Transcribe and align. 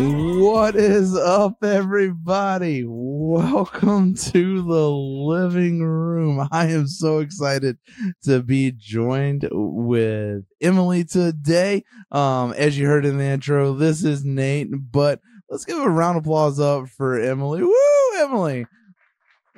What 0.00 0.76
is 0.76 1.16
up, 1.16 1.64
everybody? 1.64 2.84
Welcome 2.86 4.14
to 4.14 4.62
the 4.62 4.90
living 4.90 5.82
room. 5.82 6.46
I 6.52 6.66
am 6.66 6.86
so 6.86 7.18
excited 7.18 7.78
to 8.22 8.40
be 8.40 8.70
joined 8.70 9.48
with 9.50 10.44
Emily 10.60 11.04
today. 11.04 11.82
Um, 12.12 12.52
as 12.52 12.78
you 12.78 12.86
heard 12.86 13.06
in 13.06 13.18
the 13.18 13.24
intro, 13.24 13.72
this 13.74 14.04
is 14.04 14.24
Nate, 14.24 14.68
but 14.70 15.18
let's 15.50 15.64
give 15.64 15.78
a 15.78 15.90
round 15.90 16.16
of 16.16 16.22
applause 16.22 16.60
up 16.60 16.88
for 16.90 17.20
Emily. 17.20 17.64
Woo, 17.64 18.18
Emily! 18.18 18.66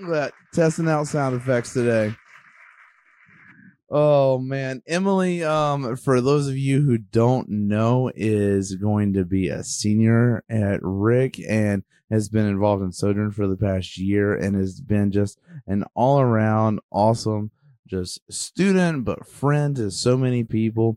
That 0.08 0.32
testing 0.54 0.88
out 0.88 1.06
sound 1.06 1.36
effects 1.36 1.74
today. 1.74 2.14
Oh 3.90 4.38
man, 4.38 4.82
Emily. 4.86 5.42
Um, 5.42 5.96
for 5.96 6.20
those 6.20 6.46
of 6.46 6.56
you 6.56 6.82
who 6.82 6.96
don't 6.96 7.48
know, 7.48 8.10
is 8.14 8.76
going 8.76 9.14
to 9.14 9.24
be 9.24 9.48
a 9.48 9.64
senior 9.64 10.44
at 10.48 10.78
RIC 10.80 11.40
and 11.48 11.82
has 12.08 12.28
been 12.28 12.46
involved 12.46 12.84
in 12.84 12.92
Sojourn 12.92 13.32
for 13.32 13.48
the 13.48 13.56
past 13.56 13.98
year 13.98 14.32
and 14.34 14.54
has 14.54 14.80
been 14.80 15.10
just 15.10 15.40
an 15.66 15.84
all 15.94 16.20
around 16.20 16.78
awesome, 16.92 17.50
just 17.88 18.20
student 18.32 19.04
but 19.04 19.26
friend 19.26 19.74
to 19.76 19.90
so 19.90 20.16
many 20.16 20.44
people. 20.44 20.96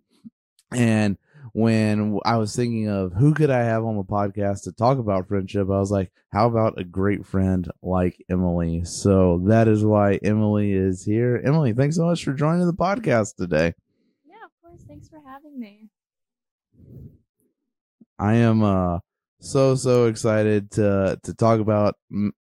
And 0.72 1.18
when 1.54 2.20
I 2.26 2.38
was 2.38 2.56
thinking 2.56 2.90
of 2.90 3.14
who 3.14 3.34
could 3.34 3.52
I 3.52 3.64
have 3.64 3.86
on 3.86 3.96
the 3.96 4.04
podcast 4.04 4.64
to 4.64 4.72
talk 4.72 4.98
about 4.98 5.28
friendship, 5.28 5.68
I 5.70 5.80
was 5.80 5.92
like, 5.92 6.12
how 6.32 6.48
about 6.48 6.80
a 6.80 6.84
great 6.84 7.26
friend 7.26 7.70
like 7.84 8.18
Emily? 8.30 8.84
So 8.86 9.40
that 9.46 9.68
is 9.68 9.86
why 9.86 10.16
Emily 10.24 10.74
is 10.74 11.06
here. 11.06 11.42
Emily, 11.46 11.74
thanks 11.74 11.96
so 11.96 12.06
much 12.06 12.24
for 12.24 12.34
joining 12.34 12.66
the 12.66 12.74
podcast 12.74 13.36
today. 13.36 13.74
Yeah, 14.26 14.46
of 14.46 14.52
course. 14.64 14.82
Thanks 14.88 15.08
for 15.10 15.22
having 15.26 15.60
me. 15.60 15.90
I 18.18 18.36
am 18.36 18.64
uh 18.64 19.00
so 19.40 19.76
so 19.76 20.08
excited 20.08 20.72
to 20.72 21.20
to 21.24 21.34
talk 21.36 21.60
about 21.60 21.96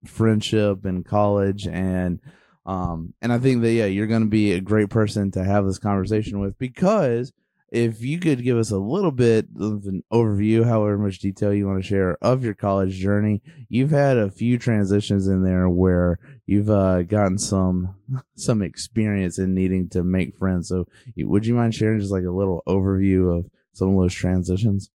friendship 0.06 0.86
in 0.86 1.02
college 1.04 1.66
and 1.66 2.20
um 2.64 3.12
and 3.20 3.32
I 3.32 3.38
think 3.38 3.60
that 3.62 3.72
yeah, 3.72 3.86
you're 3.86 4.06
going 4.06 4.22
to 4.22 4.28
be 4.28 4.52
a 4.52 4.60
great 4.60 4.88
person 4.88 5.32
to 5.32 5.44
have 5.44 5.66
this 5.66 5.78
conversation 5.78 6.38
with 6.38 6.56
because 6.58 7.32
if 7.72 8.02
you 8.02 8.18
could 8.18 8.44
give 8.44 8.58
us 8.58 8.70
a 8.70 8.76
little 8.76 9.10
bit 9.10 9.46
of 9.58 9.86
an 9.86 10.04
overview, 10.12 10.62
however 10.62 10.98
much 10.98 11.20
detail 11.20 11.54
you 11.54 11.66
want 11.66 11.82
to 11.82 11.88
share 11.88 12.18
of 12.20 12.44
your 12.44 12.52
college 12.52 12.92
journey, 12.98 13.40
you've 13.70 13.90
had 13.90 14.18
a 14.18 14.30
few 14.30 14.58
transitions 14.58 15.26
in 15.26 15.42
there 15.42 15.70
where 15.70 16.18
you've 16.44 16.68
uh, 16.68 17.00
gotten 17.02 17.38
some 17.38 17.94
some 18.36 18.60
experience 18.60 19.38
in 19.38 19.54
needing 19.54 19.88
to 19.88 20.04
make 20.04 20.36
friends. 20.36 20.68
So, 20.68 20.86
would 21.16 21.46
you 21.46 21.54
mind 21.54 21.74
sharing 21.74 21.98
just 21.98 22.12
like 22.12 22.24
a 22.24 22.30
little 22.30 22.62
overview 22.68 23.38
of 23.38 23.50
some 23.72 23.88
of 23.88 24.02
those 24.02 24.14
transitions? 24.14 24.90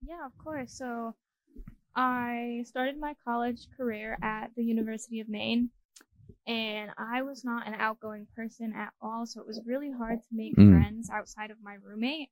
Yeah, 0.00 0.24
of 0.24 0.38
course. 0.38 0.72
So, 0.72 1.16
I 1.96 2.62
started 2.64 2.96
my 3.00 3.14
college 3.24 3.66
career 3.76 4.16
at 4.22 4.52
the 4.56 4.62
University 4.62 5.18
of 5.18 5.28
Maine 5.28 5.70
and 6.46 6.90
I 6.98 7.22
was 7.22 7.44
not 7.44 7.66
an 7.66 7.74
outgoing 7.74 8.26
person 8.34 8.72
at 8.76 8.92
all, 9.00 9.26
so 9.26 9.40
it 9.40 9.46
was 9.46 9.60
really 9.66 9.92
hard 9.92 10.22
to 10.22 10.28
make 10.32 10.56
mm. 10.56 10.70
friends 10.70 11.10
outside 11.10 11.50
of 11.50 11.58
my 11.62 11.76
roommate. 11.82 12.30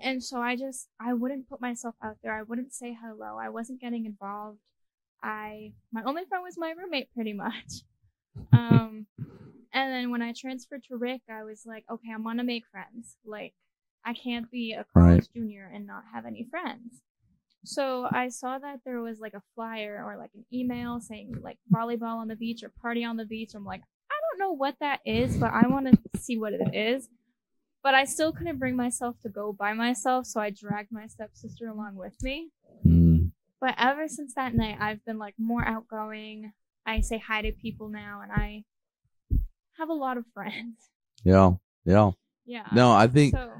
And 0.00 0.22
so 0.22 0.40
I 0.40 0.56
just 0.56 0.88
I 1.00 1.12
wouldn't 1.12 1.48
put 1.48 1.60
myself 1.60 1.94
out 2.02 2.16
there. 2.22 2.34
I 2.34 2.42
wouldn't 2.42 2.72
say 2.72 2.96
hello. 3.00 3.36
I 3.40 3.48
wasn't 3.48 3.80
getting 3.80 4.06
involved. 4.06 4.60
I 5.22 5.72
my 5.92 6.02
only 6.04 6.24
friend 6.24 6.42
was 6.44 6.56
my 6.56 6.72
roommate 6.76 7.12
pretty 7.14 7.32
much. 7.32 7.82
Um 8.52 9.06
and 9.74 9.92
then 9.92 10.10
when 10.10 10.22
I 10.22 10.32
transferred 10.32 10.84
to 10.84 10.96
RIC, 10.96 11.20
I 11.30 11.44
was 11.44 11.64
like, 11.66 11.84
okay, 11.90 12.08
I'm 12.14 12.22
gonna 12.22 12.44
make 12.44 12.64
friends. 12.70 13.18
Like 13.26 13.52
I 14.06 14.14
can't 14.14 14.50
be 14.50 14.72
a 14.72 14.86
college 14.94 15.20
right. 15.20 15.28
junior 15.34 15.70
and 15.72 15.86
not 15.86 16.04
have 16.14 16.24
any 16.24 16.46
friends. 16.50 17.02
So 17.64 18.08
I 18.10 18.28
saw 18.28 18.58
that 18.58 18.80
there 18.84 19.00
was 19.00 19.20
like 19.20 19.34
a 19.34 19.42
flyer 19.54 20.02
or 20.04 20.16
like 20.16 20.30
an 20.34 20.44
email 20.52 21.00
saying 21.00 21.36
like 21.42 21.58
volleyball 21.72 22.16
on 22.16 22.28
the 22.28 22.36
beach 22.36 22.62
or 22.62 22.72
party 22.80 23.04
on 23.04 23.16
the 23.16 23.24
beach. 23.24 23.52
I'm 23.54 23.64
like, 23.64 23.82
I 24.10 24.14
don't 24.30 24.40
know 24.40 24.52
what 24.52 24.76
that 24.80 25.00
is, 25.06 25.36
but 25.36 25.52
I 25.52 25.68
want 25.68 25.86
to 25.86 26.20
see 26.20 26.38
what 26.38 26.52
it 26.52 26.74
is. 26.74 27.08
But 27.82 27.94
I 27.94 28.04
still 28.04 28.32
couldn't 28.32 28.58
bring 28.58 28.76
myself 28.76 29.16
to 29.22 29.28
go 29.28 29.52
by 29.52 29.72
myself, 29.72 30.26
so 30.26 30.40
I 30.40 30.50
dragged 30.50 30.92
my 30.92 31.06
stepsister 31.06 31.68
along 31.68 31.96
with 31.96 32.14
me. 32.22 32.50
Mm. 32.86 33.32
But 33.60 33.74
ever 33.76 34.06
since 34.06 34.34
that 34.34 34.54
night, 34.54 34.76
I've 34.80 35.04
been 35.04 35.18
like 35.18 35.34
more 35.38 35.66
outgoing. 35.66 36.52
I 36.86 37.00
say 37.00 37.18
hi 37.18 37.42
to 37.42 37.52
people 37.52 37.88
now, 37.88 38.20
and 38.22 38.32
I 38.32 38.64
have 39.78 39.88
a 39.88 39.94
lot 39.94 40.16
of 40.16 40.24
friends. 40.32 40.90
Yeah, 41.24 41.52
yeah, 41.84 42.10
yeah. 42.44 42.66
No, 42.72 42.92
I 42.92 43.06
think 43.06 43.34
so, 43.34 43.50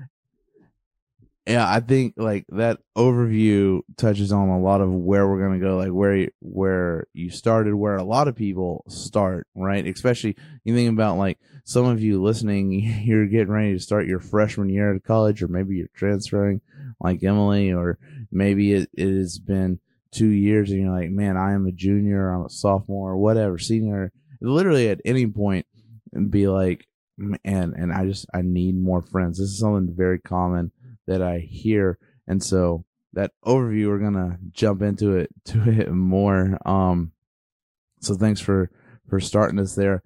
yeah, 1.46 1.68
I 1.68 1.80
think 1.80 2.14
like 2.16 2.44
that 2.50 2.78
overview 2.96 3.80
touches 3.96 4.30
on 4.30 4.48
a 4.48 4.60
lot 4.60 4.80
of 4.80 4.90
where 4.92 5.26
we're 5.26 5.42
gonna 5.42 5.58
go, 5.58 5.76
like 5.76 5.90
where 5.90 6.14
you, 6.14 6.30
where 6.40 7.06
you 7.14 7.30
started, 7.30 7.74
where 7.74 7.96
a 7.96 8.04
lot 8.04 8.28
of 8.28 8.36
people 8.36 8.84
start, 8.88 9.48
right? 9.56 9.84
Especially 9.84 10.36
you 10.62 10.74
think 10.74 10.90
about 10.90 11.16
like 11.16 11.38
some 11.64 11.86
of 11.86 12.00
you 12.00 12.22
listening, 12.22 12.72
you're 13.04 13.26
getting 13.26 13.52
ready 13.52 13.72
to 13.72 13.80
start 13.80 14.06
your 14.06 14.20
freshman 14.20 14.68
year 14.68 14.94
at 14.94 15.02
college, 15.02 15.42
or 15.42 15.48
maybe 15.48 15.74
you're 15.74 15.88
transferring, 15.94 16.60
like 17.00 17.24
Emily, 17.24 17.72
or 17.72 17.98
maybe 18.30 18.72
it, 18.74 18.88
it 18.92 19.12
has 19.12 19.40
been 19.40 19.80
two 20.12 20.28
years, 20.28 20.70
and 20.70 20.82
you're 20.82 20.96
like, 20.96 21.10
man, 21.10 21.36
I 21.36 21.54
am 21.54 21.66
a 21.66 21.72
junior, 21.72 22.30
I'm 22.30 22.46
a 22.46 22.50
sophomore, 22.50 23.16
whatever, 23.16 23.58
senior. 23.58 24.12
Literally 24.40 24.88
at 24.90 25.00
any 25.04 25.26
point, 25.26 25.66
and 26.12 26.30
be 26.30 26.46
like, 26.46 26.86
man, 27.18 27.74
and 27.76 27.92
I 27.92 28.06
just 28.06 28.26
I 28.32 28.42
need 28.42 28.80
more 28.80 29.02
friends. 29.02 29.38
This 29.38 29.48
is 29.48 29.58
something 29.58 29.92
very 29.96 30.20
common 30.20 30.70
that 31.06 31.22
I 31.22 31.38
hear. 31.38 31.98
And 32.26 32.42
so 32.42 32.84
that 33.12 33.32
overview, 33.44 33.88
we're 33.88 33.98
gonna 33.98 34.38
jump 34.52 34.82
into 34.82 35.16
it 35.16 35.30
to 35.46 35.62
it 35.68 35.90
more. 35.90 36.58
Um, 36.66 37.12
so 38.00 38.14
thanks 38.14 38.40
for 38.40 38.70
for 39.08 39.20
starting 39.20 39.58
us 39.58 39.74
there. 39.74 40.02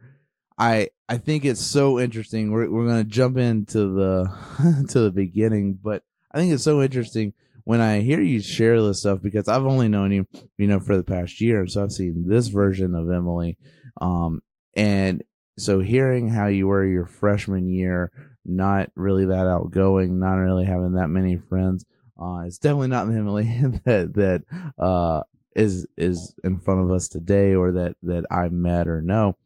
I 0.58 0.88
I 1.08 1.18
think 1.18 1.44
it's 1.44 1.60
so 1.60 2.00
interesting. 2.00 2.50
We're 2.50 2.70
we're 2.70 2.86
gonna 2.86 3.04
jump 3.04 3.36
into 3.36 3.94
the 3.94 4.86
to 4.88 5.00
the 5.00 5.10
beginning, 5.10 5.78
but 5.82 6.02
I 6.32 6.38
think 6.38 6.52
it's 6.52 6.64
so 6.64 6.82
interesting 6.82 7.34
when 7.64 7.80
I 7.80 8.00
hear 8.00 8.20
you 8.20 8.40
share 8.40 8.80
this 8.80 9.00
stuff 9.00 9.20
because 9.22 9.48
I've 9.48 9.66
only 9.66 9.88
known 9.88 10.12
you, 10.12 10.26
you 10.56 10.68
know, 10.68 10.78
for 10.78 10.96
the 10.96 11.02
past 11.02 11.40
year, 11.40 11.66
so 11.66 11.82
I've 11.82 11.92
seen 11.92 12.28
this 12.28 12.46
version 12.48 12.94
of 12.94 13.10
Emily. 13.10 13.58
Um, 14.00 14.42
and 14.76 15.24
so 15.58 15.80
hearing 15.80 16.28
how 16.28 16.46
you 16.46 16.68
were 16.68 16.84
your 16.84 17.06
freshman 17.06 17.68
year, 17.68 18.12
not 18.46 18.90
really 18.94 19.26
that 19.26 19.46
outgoing, 19.46 20.18
not 20.18 20.34
really 20.34 20.64
having 20.64 20.92
that 20.92 21.08
many 21.08 21.36
friends. 21.36 21.84
Uh, 22.20 22.44
it's 22.46 22.58
definitely 22.58 22.88
not 22.88 23.06
the 23.06 23.14
Emily 23.14 23.44
that 23.84 24.14
that 24.14 24.42
uh, 24.78 25.22
is 25.54 25.86
is 25.96 26.34
in 26.44 26.58
front 26.58 26.80
of 26.80 26.90
us 26.90 27.08
today, 27.08 27.54
or 27.54 27.72
that 27.72 27.96
that 28.02 28.24
I 28.30 28.48
met 28.48 28.88
or 28.88 29.02
know. 29.02 29.36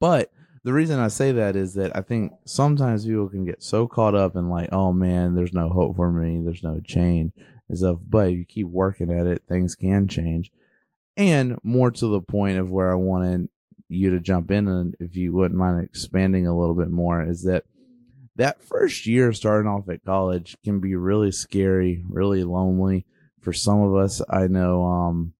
But 0.00 0.30
the 0.64 0.72
reason 0.72 0.98
I 0.98 1.08
say 1.08 1.32
that 1.32 1.56
is 1.56 1.74
that 1.74 1.94
I 1.94 2.00
think 2.00 2.32
sometimes 2.46 3.04
people 3.04 3.28
can 3.28 3.44
get 3.44 3.62
so 3.62 3.86
caught 3.86 4.14
up 4.14 4.34
in 4.34 4.48
like, 4.48 4.70
oh 4.72 4.92
man, 4.92 5.34
there's 5.34 5.52
no 5.52 5.68
hope 5.68 5.96
for 5.96 6.10
me, 6.10 6.42
there's 6.42 6.62
no 6.62 6.80
change 6.80 7.32
and 7.68 7.78
stuff. 7.78 7.98
But 8.08 8.32
you 8.32 8.44
keep 8.44 8.66
working 8.66 9.12
at 9.12 9.26
it, 9.26 9.42
things 9.48 9.76
can 9.76 10.08
change. 10.08 10.50
And 11.16 11.58
more 11.62 11.90
to 11.92 12.06
the 12.06 12.20
point 12.20 12.58
of 12.58 12.70
where 12.70 12.90
I 12.90 12.96
wanted 12.96 13.48
you 13.88 14.10
to 14.10 14.20
jump 14.20 14.50
in, 14.50 14.66
and 14.66 14.96
if 14.98 15.14
you 15.14 15.32
wouldn't 15.32 15.58
mind 15.58 15.84
expanding 15.84 16.46
a 16.46 16.58
little 16.58 16.74
bit 16.74 16.90
more, 16.90 17.22
is 17.22 17.44
that 17.44 17.64
that 18.36 18.62
first 18.62 19.06
year 19.06 19.32
starting 19.32 19.70
off 19.70 19.88
at 19.88 20.04
college 20.04 20.56
can 20.64 20.80
be 20.80 20.94
really 20.96 21.30
scary, 21.30 22.04
really 22.08 22.44
lonely 22.44 23.06
for 23.40 23.52
some 23.52 23.80
of 23.80 23.94
us. 23.94 24.20
I 24.28 24.46
know 24.48 24.84
um, 24.84 25.34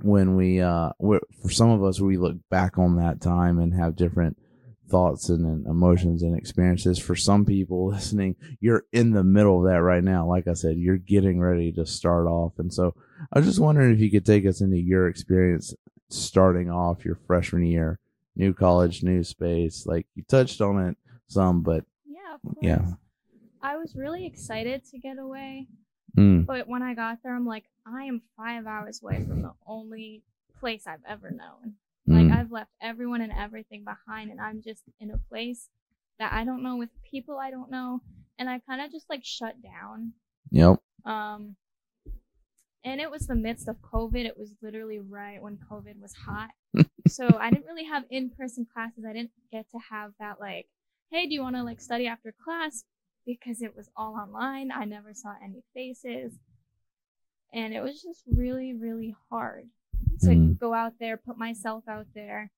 when 0.00 0.36
we 0.36 0.60
uh, 0.60 0.90
for 1.00 1.50
some 1.50 1.70
of 1.70 1.84
us 1.84 2.00
we 2.00 2.16
look 2.16 2.36
back 2.50 2.78
on 2.78 2.96
that 2.96 3.20
time 3.20 3.58
and 3.58 3.74
have 3.74 3.96
different 3.96 4.38
thoughts 4.88 5.28
and, 5.28 5.44
and, 5.44 5.66
emotions 5.66 6.22
and 6.22 6.36
experiences. 6.36 6.98
For 6.98 7.16
some 7.16 7.44
people 7.44 7.86
listening, 7.90 8.36
you're 8.60 8.84
in 8.92 9.12
the 9.12 9.24
middle 9.24 9.58
of 9.58 9.70
that 9.70 9.82
right 9.82 10.04
now. 10.04 10.26
Like 10.26 10.46
I 10.46 10.54
said, 10.54 10.76
you're 10.76 10.96
getting 10.96 11.40
ready 11.40 11.72
to 11.72 11.84
start 11.84 12.26
off, 12.26 12.52
and 12.58 12.72
so 12.72 12.94
I 13.32 13.38
was 13.38 13.48
just 13.48 13.60
wondering 13.60 13.92
if 13.92 14.00
you 14.00 14.10
could 14.10 14.26
take 14.26 14.46
us 14.46 14.60
into 14.60 14.78
your 14.78 15.08
experience 15.08 15.74
starting 16.08 16.70
off 16.70 17.04
your 17.04 17.18
freshman 17.26 17.64
year, 17.64 17.98
new 18.36 18.54
college, 18.54 19.02
new 19.02 19.24
space. 19.24 19.84
Like 19.86 20.06
you 20.14 20.22
touched 20.22 20.60
on 20.60 20.78
it 20.88 20.96
some, 21.28 21.62
but 21.62 21.84
yeah. 22.60 22.84
I 23.62 23.76
was 23.76 23.94
really 23.96 24.26
excited 24.26 24.82
to 24.90 24.98
get 24.98 25.18
away. 25.18 25.66
Mm. 26.16 26.46
But 26.46 26.68
when 26.68 26.82
I 26.82 26.94
got 26.94 27.18
there, 27.22 27.34
I'm 27.34 27.46
like, 27.46 27.64
I 27.86 28.04
am 28.04 28.22
five 28.36 28.66
hours 28.66 29.00
away 29.02 29.24
from 29.26 29.42
the 29.42 29.52
only 29.66 30.22
place 30.58 30.84
I've 30.86 31.04
ever 31.08 31.30
known. 31.30 31.74
Like, 32.06 32.26
mm. 32.26 32.38
I've 32.38 32.52
left 32.52 32.70
everyone 32.80 33.20
and 33.20 33.32
everything 33.32 33.84
behind, 33.84 34.30
and 34.30 34.40
I'm 34.40 34.62
just 34.62 34.82
in 35.00 35.10
a 35.10 35.18
place 35.28 35.68
that 36.18 36.32
I 36.32 36.44
don't 36.44 36.62
know 36.62 36.76
with 36.76 36.90
people 37.10 37.38
I 37.38 37.50
don't 37.50 37.70
know. 37.70 38.00
And 38.38 38.48
I 38.48 38.60
kind 38.60 38.80
of 38.80 38.92
just 38.92 39.10
like 39.10 39.24
shut 39.24 39.56
down. 39.62 40.12
Yep. 40.52 40.76
Um, 41.04 41.56
and 42.84 43.00
it 43.00 43.10
was 43.10 43.26
the 43.26 43.34
midst 43.34 43.68
of 43.68 43.76
COVID. 43.80 44.24
It 44.24 44.38
was 44.38 44.54
literally 44.62 45.00
right 45.00 45.42
when 45.42 45.58
COVID 45.70 46.00
was 46.00 46.14
hot. 46.14 46.50
so 47.08 47.28
I 47.38 47.50
didn't 47.50 47.66
really 47.66 47.84
have 47.84 48.04
in 48.10 48.30
person 48.30 48.66
classes. 48.72 49.04
I 49.08 49.12
didn't 49.12 49.32
get 49.50 49.68
to 49.72 49.78
have 49.90 50.12
that 50.20 50.38
like 50.40 50.66
hey, 51.10 51.26
do 51.26 51.34
you 51.34 51.42
want 51.42 51.56
to 51.56 51.62
like 51.62 51.80
study 51.80 52.06
after 52.06 52.32
class? 52.44 52.84
Because 53.24 53.62
it 53.62 53.74
was 53.76 53.88
all 53.96 54.14
online. 54.14 54.70
I 54.70 54.84
never 54.84 55.12
saw 55.14 55.34
any 55.42 55.62
faces. 55.74 56.38
And 57.52 57.74
it 57.74 57.80
was 57.80 58.02
just 58.02 58.22
really, 58.32 58.74
really 58.74 59.14
hard 59.30 59.68
to 60.20 60.26
Mm. 60.28 60.58
go 60.58 60.74
out 60.74 60.94
there, 60.98 61.16
put 61.16 61.38
myself 61.38 61.84
out 61.88 62.06
there 62.14 62.50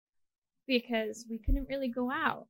because 0.67 1.27
we 1.31 1.39
couldn't 1.39 1.69
really 1.69 1.89
go 1.89 2.11
out. 2.11 2.49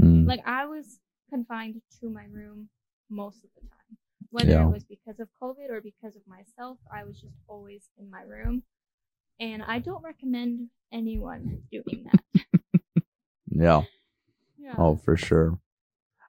Mm. 0.00 0.26
Like 0.26 0.40
I 0.46 0.66
was 0.66 1.00
confined 1.30 1.80
to 2.00 2.08
my 2.08 2.24
room 2.26 2.68
most 3.10 3.42
of 3.44 3.50
the 3.54 3.60
time. 3.68 3.98
Whether 4.30 4.50
Yeah. 4.52 4.66
it 4.68 4.72
was 4.72 4.84
because 4.84 5.18
of 5.20 5.28
COVID 5.40 5.70
or 5.70 5.80
because 5.80 6.16
of 6.16 6.26
myself, 6.26 6.78
I 6.92 7.04
was 7.04 7.20
just 7.20 7.36
always 7.48 7.90
in 7.98 8.10
my 8.10 8.22
room. 8.22 8.62
And 9.38 9.62
I 9.62 9.78
don't 9.80 10.02
recommend 10.02 10.70
anyone 10.92 11.62
doing 11.70 12.04
that. 12.10 12.24
yeah. 13.48 13.82
Yeah. 14.66 14.74
Oh, 14.78 14.96
for 14.96 15.16
sure. 15.16 15.60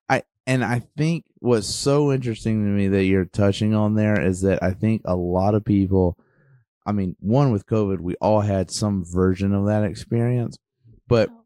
I 0.07 0.21
and 0.45 0.63
I 0.63 0.83
think 0.95 1.25
what's 1.39 1.67
so 1.67 2.11
interesting 2.11 2.63
to 2.63 2.69
me 2.69 2.87
that 2.89 3.05
you're 3.05 3.25
touching 3.25 3.73
on 3.73 3.95
there 3.95 4.21
is 4.21 4.41
that 4.41 4.61
I 4.61 4.71
think 4.71 5.01
a 5.05 5.15
lot 5.15 5.55
of 5.55 5.65
people 5.65 6.19
I 6.85 6.91
mean, 6.91 7.15
one 7.19 7.51
with 7.51 7.65
COVID, 7.65 7.99
we 7.99 8.15
all 8.21 8.41
had 8.41 8.71
some 8.71 9.03
version 9.03 9.53
of 9.53 9.65
that 9.65 9.83
experience, 9.83 10.57
but 11.07 11.29
Oh, 11.29 11.43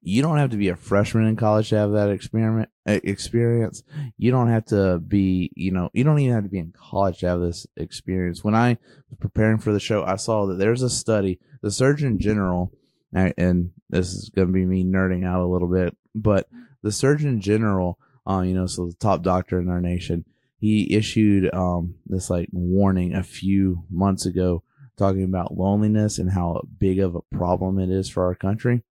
you 0.00 0.22
don't 0.22 0.38
have 0.38 0.50
to 0.50 0.56
be 0.56 0.68
a 0.68 0.76
freshman 0.76 1.26
in 1.26 1.36
college 1.36 1.68
to 1.68 1.76
have 1.76 1.92
that 1.92 2.10
experiment 2.10 2.68
uh, 2.88 2.98
experience. 3.04 3.82
You 4.16 4.30
don't 4.30 4.48
have 4.48 4.64
to 4.66 4.98
be, 4.98 5.50
you 5.54 5.72
know, 5.72 5.90
you 5.92 6.04
don't 6.04 6.18
even 6.20 6.34
have 6.34 6.44
to 6.44 6.50
be 6.50 6.58
in 6.58 6.72
college 6.72 7.18
to 7.18 7.28
have 7.28 7.40
this 7.40 7.66
experience. 7.76 8.42
When 8.42 8.54
I 8.54 8.78
was 9.10 9.18
preparing 9.20 9.58
for 9.58 9.72
the 9.72 9.80
show, 9.80 10.04
I 10.04 10.16
saw 10.16 10.46
that 10.46 10.58
there's 10.58 10.82
a 10.82 10.90
study, 10.90 11.38
the 11.62 11.70
Surgeon 11.70 12.18
General, 12.18 12.72
and- 13.12 13.70
this 13.90 14.12
is 14.12 14.30
going 14.30 14.48
to 14.48 14.52
be 14.52 14.64
me 14.64 14.84
nerding 14.84 15.26
out 15.26 15.42
a 15.44 15.46
little 15.46 15.68
bit, 15.68 15.96
but 16.14 16.48
the 16.82 16.92
Surgeon 16.92 17.40
General, 17.40 17.98
uh, 18.26 18.40
you 18.40 18.54
know, 18.54 18.66
so 18.66 18.86
the 18.86 18.94
top 18.94 19.22
doctor 19.22 19.60
in 19.60 19.68
our 19.68 19.80
nation, 19.80 20.24
he 20.58 20.94
issued 20.94 21.52
um 21.52 21.96
this 22.06 22.30
like 22.30 22.48
warning 22.52 23.14
a 23.14 23.22
few 23.22 23.84
months 23.90 24.24
ago 24.26 24.62
talking 24.96 25.24
about 25.24 25.56
loneliness 25.56 26.18
and 26.18 26.30
how 26.30 26.62
big 26.78 27.00
of 27.00 27.14
a 27.16 27.36
problem 27.36 27.78
it 27.78 27.90
is 27.90 28.08
for 28.08 28.24
our 28.24 28.34
country. 28.34 28.82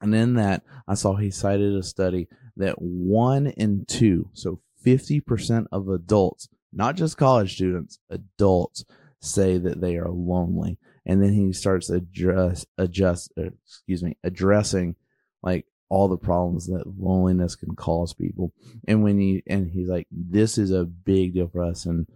And 0.00 0.14
in 0.14 0.34
that, 0.34 0.62
I 0.88 0.94
saw 0.94 1.14
he 1.16 1.30
cited 1.30 1.74
a 1.74 1.82
study 1.82 2.28
that 2.56 2.80
one 2.80 3.46
in 3.46 3.84
two, 3.86 4.30
so 4.32 4.60
50% 4.84 5.66
of 5.72 5.88
adults, 5.88 6.48
not 6.72 6.96
just 6.96 7.16
college 7.16 7.54
students, 7.54 7.98
adults 8.10 8.84
say 9.20 9.58
that 9.58 9.80
they 9.80 9.96
are 9.96 10.10
lonely. 10.10 10.78
And 11.06 11.22
then 11.22 11.32
he 11.32 11.52
starts 11.52 11.88
address, 11.88 12.66
adjust, 12.76 13.32
uh, 13.38 13.50
excuse 13.64 14.02
me, 14.02 14.16
addressing 14.24 14.96
like 15.42 15.64
all 15.88 16.08
the 16.08 16.16
problems 16.16 16.66
that 16.66 16.82
loneliness 16.98 17.54
can 17.54 17.76
cause 17.76 18.12
people. 18.12 18.52
And 18.88 19.04
when 19.04 19.20
he, 19.20 19.44
and 19.46 19.70
he's 19.70 19.88
like, 19.88 20.08
this 20.10 20.58
is 20.58 20.72
a 20.72 20.84
big 20.84 21.34
deal 21.34 21.48
for 21.48 21.62
us. 21.62 21.86
And, 21.86 22.06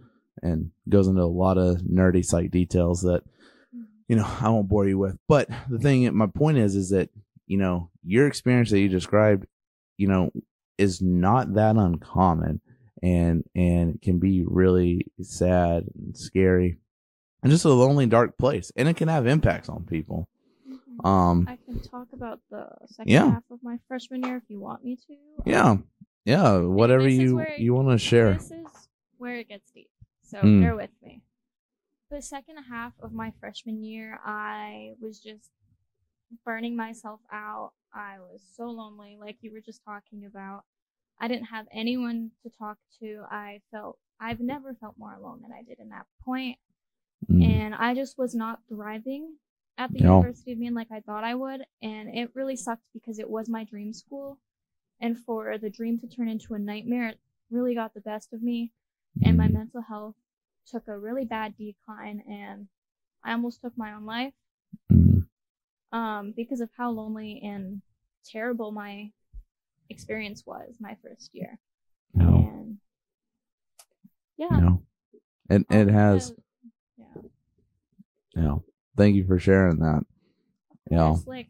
and 0.41 0.71
goes 0.89 1.07
into 1.07 1.21
a 1.21 1.25
lot 1.25 1.57
of 1.57 1.77
nerdy 1.77 2.25
psych 2.25 2.51
details 2.51 3.01
that, 3.03 3.23
you 4.07 4.17
know, 4.17 4.27
I 4.41 4.49
won't 4.49 4.67
bore 4.67 4.87
you 4.87 4.97
with. 4.97 5.17
But 5.27 5.49
the 5.69 5.79
thing, 5.79 6.13
my 6.15 6.27
point 6.27 6.57
is, 6.57 6.75
is 6.75 6.89
that, 6.89 7.09
you 7.47 7.57
know, 7.57 7.89
your 8.03 8.27
experience 8.27 8.71
that 8.71 8.79
you 8.79 8.89
described, 8.89 9.45
you 9.97 10.07
know, 10.07 10.31
is 10.77 11.01
not 11.01 11.53
that 11.53 11.77
uncommon 11.77 12.59
and, 13.01 13.43
and 13.55 14.01
can 14.01 14.19
be 14.19 14.43
really 14.45 15.05
sad 15.21 15.85
and 15.95 16.17
scary 16.17 16.77
and 17.43 17.51
just 17.51 17.65
a 17.65 17.69
lonely, 17.69 18.05
dark 18.05 18.37
place. 18.37 18.71
And 18.75 18.87
it 18.87 18.95
can 18.97 19.07
have 19.07 19.25
impacts 19.27 19.69
on 19.69 19.83
people. 19.85 20.27
Mhm. 20.67 21.05
Um, 21.05 21.45
I 21.47 21.57
can 21.57 21.79
talk 21.81 22.07
about 22.13 22.39
the 22.49 22.67
second 22.87 23.11
Yeah. 23.11 23.31
half 23.31 23.43
of 23.49 23.61
my 23.63 23.79
freshman 23.87 24.23
year 24.23 24.37
if 24.37 24.43
you 24.49 24.59
want 24.59 24.83
me 24.83 24.95
to. 25.07 25.15
yeah. 25.45 25.77
Yeah. 26.25 26.59
Whatever 26.59 27.07
you, 27.07 27.35
where- 27.37 27.55
you 27.57 27.73
want 27.73 27.89
to 27.89 27.97
share. 27.97 28.33
This 28.33 28.51
is 28.51 28.89
where 29.17 29.35
it 29.37 29.47
gets 29.47 29.71
deep. 29.71 29.89
So 30.21 30.39
Mm. 30.39 30.61
bear 30.61 30.75
with 30.75 30.91
me. 31.01 31.23
The 32.09 32.21
second 32.21 32.57
half 32.69 32.93
of 32.99 33.11
my 33.13 33.31
freshman 33.39 33.83
year, 33.83 34.19
I 34.23 34.95
was 35.01 35.19
just 35.19 35.49
burning 36.45 36.75
myself 36.75 37.21
out. 37.31 37.73
I 37.93 38.19
was 38.19 38.41
so 38.55 38.65
lonely, 38.69 39.17
like 39.19 39.37
you 39.41 39.51
were 39.51 39.61
just 39.61 39.83
talking 39.83 40.25
about. 40.25 40.63
I 41.19 41.27
didn't 41.27 41.45
have 41.47 41.67
anyone 41.71 42.31
to 42.43 42.49
talk 42.49 42.77
to. 42.99 43.23
I 43.29 43.61
felt 43.71 43.97
I've 44.19 44.39
never 44.39 44.75
felt 44.75 44.97
more 44.99 45.13
alone 45.13 45.41
than 45.41 45.51
I 45.51 45.63
did 45.63 45.79
in 45.79 45.89
that 45.89 46.05
point, 46.23 46.59
Mm. 47.29 47.43
and 47.43 47.75
I 47.75 47.93
just 47.93 48.17
was 48.17 48.33
not 48.33 48.59
thriving 48.67 49.37
at 49.77 49.91
the 49.91 49.99
Yeah. 49.99 50.15
University 50.15 50.51
of 50.53 50.59
Maine 50.59 50.73
like 50.73 50.91
I 50.91 51.01
thought 51.01 51.23
I 51.23 51.35
would, 51.35 51.65
and 51.81 52.09
it 52.15 52.35
really 52.35 52.55
sucked 52.55 52.85
because 52.93 53.19
it 53.19 53.29
was 53.29 53.49
my 53.49 53.63
dream 53.63 53.93
school, 53.93 54.39
and 54.99 55.17
for 55.17 55.57
the 55.57 55.69
dream 55.69 55.99
to 55.99 56.07
turn 56.07 56.27
into 56.27 56.53
a 56.53 56.59
nightmare, 56.59 57.09
it 57.09 57.19
really 57.49 57.75
got 57.75 57.93
the 57.93 58.01
best 58.01 58.33
of 58.33 58.41
me 58.41 58.71
and 59.23 59.37
my 59.37 59.47
Mm. 59.47 59.53
mental 59.53 59.81
health 59.81 60.15
took 60.65 60.87
a 60.87 60.97
really 60.97 61.25
bad 61.25 61.57
decline 61.57 62.21
and 62.29 62.67
I 63.23 63.33
almost 63.33 63.61
took 63.61 63.77
my 63.77 63.93
own 63.93 64.05
life 64.05 64.33
Mm. 64.89 65.27
um, 65.91 66.31
because 66.31 66.61
of 66.61 66.69
how 66.77 66.91
lonely 66.91 67.41
and 67.43 67.81
terrible 68.23 68.71
my 68.71 69.11
experience 69.89 70.45
was 70.45 70.79
my 70.79 70.95
first 71.03 71.33
year. 71.35 71.59
No. 72.13 72.35
And 72.35 72.79
yeah, 74.37 74.59
No. 74.59 74.83
It, 75.49 75.65
it 75.69 75.89
has, 75.89 76.29
yeah, 76.29 76.35
yeah. 78.35 78.57
Thank 78.97 79.15
you 79.15 79.25
for 79.25 79.39
sharing 79.39 79.79
that. 79.79 80.03
Yeah. 80.89 81.13
It's 81.13 81.27
like 81.27 81.47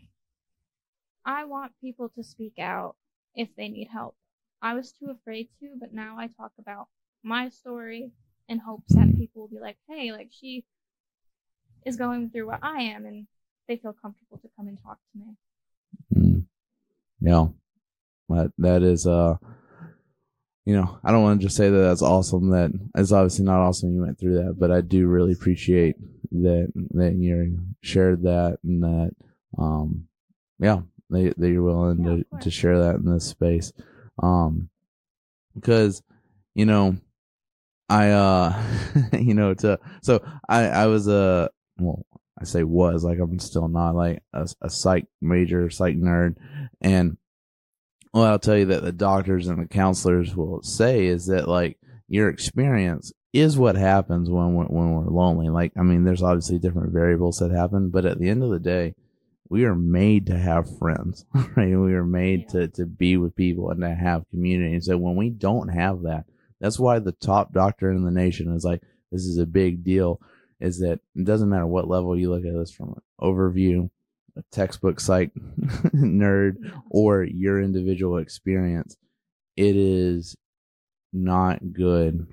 I 1.26 1.46
want 1.46 1.74
people 1.82 2.10
to 2.10 2.24
speak 2.24 2.60
out 2.60 2.96
if 3.36 3.50
they 3.56 3.70
need 3.70 3.88
help. 3.92 4.16
I 4.62 4.74
was 4.74 4.92
too 4.92 5.10
afraid 5.10 5.50
to, 5.60 5.70
but 5.80 5.94
now 5.94 6.18
I 6.18 6.28
talk 6.28 6.52
about 6.60 6.88
my 7.24 7.50
story 7.50 8.12
in 8.48 8.60
hopes 8.60 8.94
that 8.94 9.18
people 9.18 9.42
will 9.42 9.48
be 9.48 9.60
like, 9.60 9.78
"Hey, 9.88 10.12
like 10.12 10.30
she 10.32 10.66
is 11.86 11.96
going 11.96 12.30
through 12.30 12.48
what 12.48 12.60
I 12.62 12.82
am," 12.84 13.06
and 13.06 13.28
they 13.68 13.78
feel 13.78 13.94
comfortable 13.94 14.38
to 14.40 14.50
come 14.56 14.68
and 14.68 14.78
talk 14.82 14.98
to 15.14 15.20
me. 15.20 15.36
Mm. 16.16 16.46
Yeah. 17.22 17.48
That, 18.30 18.52
that 18.60 18.84
is, 18.84 19.06
uh, 19.06 19.36
you 20.66 20.76
know, 20.76 21.00
I 21.04 21.12
don't 21.12 21.24
want 21.24 21.42
to 21.42 21.46
just 21.48 21.58
say 21.58 21.70
that 21.70 21.78
that's 21.78 22.02
awesome. 22.02 22.50
That 22.52 22.72
it's 22.96 23.12
obviously 23.12 23.46
not 23.46 23.60
awesome 23.60 23.94
you 23.94 24.02
went 24.02 24.20
through 24.20 24.44
that, 24.44 24.56
but 24.60 24.72
I 24.72 24.82
do 24.82 25.08
really 25.08 25.34
appreciate 25.34 25.96
that, 26.32 26.72
that 26.92 27.14
you 27.14 27.60
shared 27.82 28.24
that 28.24 28.60
and 28.64 28.84
that, 28.84 29.12
um, 29.58 30.08
yeah, 30.60 30.82
that, 31.10 31.34
that 31.38 31.50
you're 31.50 31.64
willing 31.64 32.04
Yeah, 32.04 32.38
to, 32.38 32.44
to 32.44 32.52
share 32.52 32.80
that 32.80 32.96
in 32.96 33.06
this 33.06 33.26
space. 33.26 33.72
Um, 34.22 34.70
because, 35.56 36.02
you 36.56 36.66
know, 36.66 36.98
I, 37.90 38.10
uh, 38.12 38.64
you 39.14 39.34
know, 39.34 39.54
to, 39.56 39.80
so 40.02 40.24
I, 40.48 40.68
I 40.68 40.86
was, 40.88 41.08
a 41.08 41.50
well, 41.78 42.06
I 42.42 42.46
say 42.46 42.64
was 42.64 43.04
like 43.04 43.20
I'm 43.20 43.40
still 43.40 43.68
not 43.68 43.96
like 43.96 44.24
a, 44.34 44.48
a 44.62 44.70
psych 44.70 45.06
major, 45.22 45.70
psych 45.70 45.96
nerd, 45.96 46.36
and 46.82 47.18
well, 48.14 48.24
I'll 48.24 48.40
tell 48.40 48.58
you 48.58 48.66
that 48.66 48.84
the 48.84 48.92
doctors 48.92 49.48
and 49.48 49.62
the 49.62 49.68
counselors 49.68 50.36
will 50.36 50.64
say 50.64 51.06
is 51.06 51.28
that 51.28 51.48
like 51.48 51.78
your 52.08 52.30
experience 52.30 53.14
is 53.34 53.58
what 53.58 53.76
happens 53.76 54.30
when 54.30 54.54
we're, 54.54 54.66
when 54.66 54.92
we're 54.94 55.10
lonely. 55.12 55.50
Like, 55.50 55.72
I 55.78 55.84
mean, 55.84 56.04
there's 56.04 56.22
obviously 56.24 56.60
different 56.60 56.92
variables 56.92 57.40
that 57.40 57.52
happen, 57.52 57.90
but 57.90 58.06
at 58.06 58.20
the 58.20 58.30
end 58.30 58.44
of 58.44 58.50
the 58.50 58.60
day, 58.60 58.96
we 59.50 59.66
are 59.66 59.76
made 59.76 60.28
to 60.28 60.38
have 60.38 60.78
friends, 60.78 61.26
right? 61.34 61.76
We 61.76 61.94
are 61.94 62.06
made 62.06 62.42
Yeah. 62.42 62.62
to, 62.62 62.68
to 62.70 62.86
be 62.86 63.18
with 63.18 63.36
people 63.36 63.70
and 63.70 63.82
to 63.82 63.94
have 63.94 64.30
community. 64.30 64.74
And 64.76 64.84
so 64.84 64.98
when 64.98 65.16
we 65.16 65.30
don't 65.30 65.70
have 65.70 66.02
that, 66.04 66.26
that's 66.60 66.80
why 66.80 67.00
the 67.00 67.12
top 67.14 67.54
doctor 67.54 67.92
in 67.92 68.04
the 68.04 68.12
nation 68.12 68.54
is 68.54 68.64
like, 68.64 68.82
this 69.12 69.26
is 69.26 69.38
a 69.38 69.46
big 69.46 69.84
deal 69.84 70.22
is 70.60 70.80
that 70.80 71.00
it 71.16 71.26
doesn't 71.26 71.50
matter 71.50 71.66
what 71.66 71.88
level 71.88 72.16
you 72.18 72.30
look 72.30 72.46
at 72.46 72.54
this 72.54 72.72
from 72.72 72.90
an 72.90 73.02
overview, 73.20 73.90
a 74.38 74.44
textbook 74.52 75.00
psych 75.00 75.32
nerd, 75.96 76.56
or 76.90 77.24
your 77.24 77.60
individual 77.60 78.18
experience, 78.20 78.96
it 79.58 79.76
is 79.76 80.38
not 81.12 81.74
good 81.74 82.28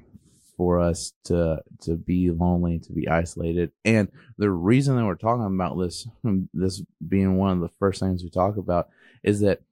for 0.58 0.80
us 0.80 1.14
to 1.24 1.62
to 1.80 1.96
be 1.96 2.30
lonely, 2.30 2.80
to 2.80 2.92
be 2.92 3.08
isolated. 3.08 3.70
And 3.84 4.10
the 4.36 4.50
reason 4.50 4.96
that 4.96 5.06
we're 5.06 5.14
talking 5.14 5.46
about 5.46 5.78
this, 5.78 6.06
this 6.52 6.82
being 7.06 7.38
one 7.38 7.52
of 7.52 7.60
the 7.60 7.74
first 7.78 8.00
things 8.00 8.22
we 8.22 8.28
talk 8.28 8.58
about, 8.58 8.88
is 9.22 9.40
that 9.40 9.62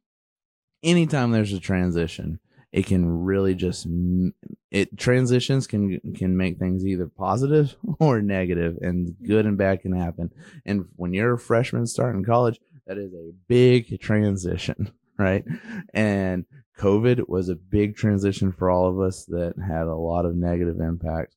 anytime 0.83 1.33
there's 1.33 1.53
a 1.53 1.61
transition, 1.61 2.39
it 2.73 2.87
can 2.87 3.25
really 3.25 3.55
just 3.55 3.87
it 4.71 4.97
transitions 4.97 5.67
can 5.67 6.01
can 6.15 6.37
make 6.37 6.59
things 6.59 6.87
either 6.87 7.09
positive 7.09 7.77
or 7.99 8.23
negative, 8.23 8.79
and 8.81 9.17
good 9.27 9.45
and 9.45 9.59
bad 9.59 9.83
can 9.83 9.93
happen. 9.93 10.33
And 10.65 10.87
when 10.97 11.13
you're 11.13 11.35
a 11.35 11.39
freshman 11.39 11.87
starting 11.89 12.25
college, 12.25 12.61
that 12.87 12.97
is 12.97 13.13
a 13.13 13.33
big 13.49 14.01
transition, 14.01 14.93
right? 15.19 15.45
And 15.95 16.45
COVID 16.79 17.29
was 17.29 17.49
a 17.49 17.57
big 17.57 17.97
transition 17.97 18.53
for 18.53 18.71
all 18.71 18.89
of 18.89 19.01
us 19.01 19.25
that 19.27 19.55
had 19.67 19.87
a 19.87 19.95
lot 19.95 20.27
of 20.27 20.37
negative 20.37 20.81
impact. 20.81 21.35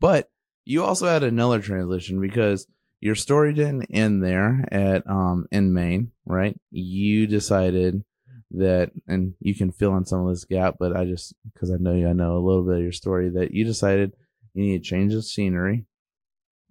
But 0.00 0.30
you 0.64 0.82
also 0.82 1.06
had 1.06 1.22
another 1.22 1.60
transition 1.60 2.20
because 2.20 2.66
your 3.00 3.14
story 3.14 3.52
didn't 3.52 3.86
end 3.90 4.22
there 4.22 4.64
at 4.70 5.08
um 5.08 5.46
in 5.50 5.72
Maine, 5.72 6.12
right? 6.24 6.58
You 6.70 7.26
decided 7.26 8.04
that 8.52 8.90
and 9.08 9.34
you 9.40 9.54
can 9.54 9.72
fill 9.72 9.96
in 9.96 10.04
some 10.04 10.26
of 10.26 10.28
this 10.28 10.44
gap, 10.44 10.76
but 10.78 10.96
I 10.96 11.04
just 11.04 11.34
because 11.52 11.70
I 11.70 11.76
know 11.76 11.94
you 11.94 12.08
I 12.08 12.12
know 12.12 12.36
a 12.36 12.44
little 12.44 12.64
bit 12.64 12.76
of 12.76 12.82
your 12.82 12.92
story 12.92 13.30
that 13.30 13.52
you 13.52 13.64
decided 13.64 14.12
you 14.54 14.64
need 14.64 14.84
to 14.84 14.88
change 14.88 15.12
the 15.12 15.22
scenery 15.22 15.86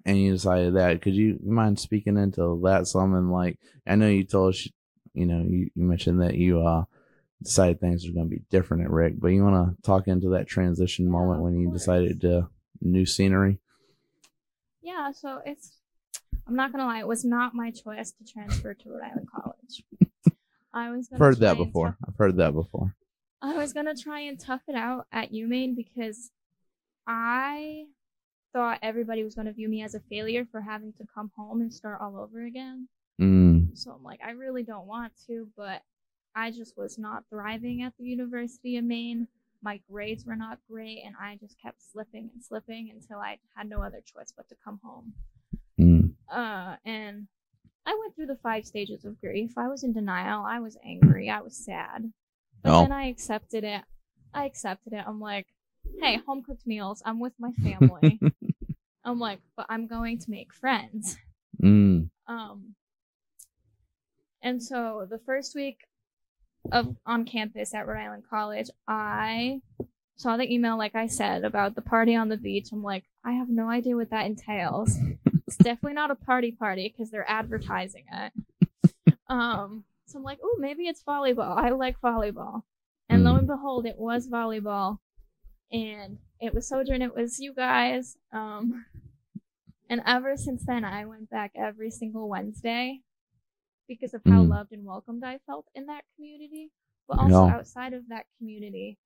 and 0.06 0.18
you 0.20 0.32
decided 0.32 0.76
that. 0.76 1.02
Could 1.02 1.16
you 1.16 1.40
mind 1.44 1.80
speaking 1.80 2.18
into 2.18 2.60
that 2.64 2.88
some? 2.88 3.14
And 3.16 3.32
like, 3.32 3.60
I 3.88 3.96
know 3.96 4.08
you 4.08 4.24
told 4.24 4.54
us, 4.54 4.68
you 5.14 5.26
know, 5.26 5.44
you, 5.48 5.70
you 5.76 5.84
mentioned 5.84 6.22
that 6.22 6.36
you 6.36 6.62
uh 6.66 6.84
decided 7.44 7.80
things 7.80 8.06
were 8.06 8.14
going 8.14 8.30
to 8.30 8.36
be 8.36 8.44
different 8.52 8.84
at 8.84 8.92
RIC, 8.92 9.20
but 9.20 9.30
you 9.30 9.44
want 9.44 9.76
to 9.76 9.82
talk 9.82 10.08
into 10.08 10.30
that 10.30 10.48
transition 10.48 11.06
Yeah, 11.06 11.12
moment 11.12 11.42
when 11.42 11.58
you 11.58 11.68
course. 11.70 11.82
decided 11.82 12.22
to 12.22 12.48
new 12.82 13.06
scenery. 13.06 13.60
Yeah, 14.82 15.12
so 15.12 15.42
it's 15.46 15.78
I'm 16.48 16.56
not 16.56 16.72
gonna 16.72 16.86
lie, 16.86 17.00
it 17.00 17.08
was 17.08 17.24
not 17.26 17.54
my 17.54 17.72
choice 17.72 18.12
to 18.12 18.24
transfer 18.32 18.74
to 18.74 18.90
Rhode 18.90 19.04
Island 19.04 19.28
College. 19.34 19.84
I 20.74 20.92
was 20.92 21.10
I've 21.12 21.20
heard 21.20 21.38
that 21.40 21.58
before. 21.58 21.90
tough- 21.90 21.98
I've 22.08 22.16
heard 22.18 22.38
that 22.38 22.54
before. 22.54 22.96
I 23.42 23.58
was 23.58 23.74
gonna 23.74 23.96
try 23.96 24.22
and 24.22 24.40
tough 24.40 24.62
it 24.68 24.76
out 24.76 25.08
at 25.12 25.32
UMaine 25.34 25.76
because 25.76 26.32
I 27.08 27.86
thought 28.54 28.80
everybody 28.82 29.24
was 29.24 29.36
gonna 29.36 29.54
view 29.54 29.68
me 29.70 29.82
as 29.84 29.96
a 29.96 30.00
failure 30.00 30.46
for 30.52 30.62
having 30.62 30.94
to 30.94 31.06
come 31.14 31.32
home 31.36 31.62
and 31.62 31.74
start 31.74 32.00
all 32.02 32.18
over 32.18 32.44
again. 32.46 32.88
Mm, 33.20 33.51
So 33.78 33.92
I'm 33.92 34.04
like, 34.04 34.20
I 34.26 34.32
really 34.32 34.64
don't 34.64 34.88
want 34.88 35.14
to, 35.28 35.48
but 35.58 35.82
I 36.36 36.52
just 36.52 36.78
was 36.78 36.98
not 36.98 37.24
thriving 37.30 37.82
at 37.84 37.94
the 37.98 38.06
University 38.06 38.78
of 38.78 38.84
Maine. 38.86 39.28
My 39.64 39.80
grades 39.92 40.26
were 40.26 40.36
not 40.36 40.60
great, 40.70 41.04
and 41.06 41.16
I 41.22 41.38
just 41.40 41.56
kept 41.62 41.82
slipping 41.82 42.30
and 42.34 42.44
slipping 42.44 42.90
until 42.92 43.20
I 43.20 43.38
had 43.56 43.70
no 43.70 43.82
other 43.84 44.02
choice 44.06 44.34
but 44.36 44.48
to 44.50 44.56
come 44.64 44.80
home. 44.84 45.14
mm, 45.80 46.14
Uh, 46.32 46.78
and 46.86 47.28
I 47.86 47.98
went 48.00 48.16
through 48.16 48.28
the 48.28 48.38
five 48.42 48.66
stages 48.66 49.06
of 49.06 49.20
grief. 49.22 49.58
I 49.58 49.68
was 49.68 49.84
in 49.84 49.94
denial. 49.94 50.44
I 50.46 50.60
was 50.60 50.78
angry. 50.86 51.30
I 51.30 51.42
was 51.42 51.56
sad. 51.56 52.12
But 52.64 52.72
Oh. 52.74 52.82
then 52.82 52.92
I 52.92 53.08
accepted 53.08 53.64
it. 53.64 53.84
I 54.34 54.46
accepted 54.46 54.94
it. 54.94 55.04
I'm 55.06 55.20
like, 55.20 55.48
hey, 56.00 56.18
home 56.26 56.44
cooked 56.44 56.66
meals. 56.66 57.02
I'm 57.06 57.20
with 57.20 57.34
my 57.40 57.52
family. 57.64 58.20
I'm 59.04 59.20
like, 59.20 59.40
but 59.58 59.66
I'm 59.70 59.88
going 59.88 60.20
to 60.20 60.32
make 60.32 60.54
friends. 60.54 61.18
mm, 61.62 62.10
Um, 62.28 62.76
and 64.42 64.62
so 64.62 65.08
the 65.10 65.20
first 65.20 65.56
week 65.56 65.80
of 66.72 66.96
on 67.06 67.26
campus 67.26 67.74
at 67.74 67.88
Rhode 67.88 68.00
Island 68.02 68.24
College, 68.30 68.70
I 68.88 69.62
saw 70.16 70.38
the 70.38 70.52
email, 70.54 70.78
like 70.78 70.96
I 70.96 71.08
said, 71.08 71.44
about 71.44 71.76
the 71.76 71.82
party 71.82 72.16
on 72.16 72.30
the 72.30 72.38
beach. 72.38 72.70
I'm 72.72 72.84
like, 72.84 73.06
I 73.26 73.34
have 73.34 73.50
no 73.50 73.70
idea 73.70 73.96
what 73.96 74.12
that 74.12 74.26
entails. 74.28 74.96
it's 75.48 75.56
definitely 75.58 75.94
not 75.94 76.12
a 76.12 76.16
party 76.16 76.52
party 76.52 76.88
because 76.96 77.10
they're 77.12 77.30
advertising 77.30 78.06
it. 78.12 78.34
Um, 79.28 79.84
so 80.06 80.18
I'm 80.20 80.24
like, 80.24 80.40
oh, 80.44 80.58
maybe 80.60 80.84
it's 80.84 81.04
volleyball. 81.04 81.58
I 81.58 81.70
like 81.70 82.00
volleyball. 82.02 82.64
And 83.10 83.24
lo 83.24 83.34
Mm. 83.34 83.40
and 83.40 83.48
behold, 83.48 83.86
it 83.86 83.98
was 83.98 84.28
volleyball. 84.28 85.00
And 85.72 86.18
it 86.40 86.54
was 86.54 86.68
Sojourn, 86.68 87.02
it 87.02 87.16
was 87.16 87.40
you 87.40 87.54
guys. 87.54 88.18
Um, 88.32 88.86
and 89.90 90.02
ever 90.06 90.36
since 90.38 90.66
then, 90.66 90.84
I 90.86 91.06
went 91.06 91.30
back 91.30 91.52
every 91.56 91.92
single 91.92 92.28
Wednesday 92.30 93.02
because 93.92 94.14
of 94.14 94.22
how 94.26 94.44
Mm. 94.44 94.50
loved 94.50 94.72
and 94.72 94.86
welcomed 94.86 95.24
I 95.24 95.40
felt 95.40 95.68
in 95.76 95.86
that 95.88 96.06
community. 96.16 96.72
But 97.08 97.20
also 97.20 97.46
Yeah. 97.46 97.58
outside 97.58 97.94
of 97.94 98.08
that 98.08 98.26
community, 98.38 98.98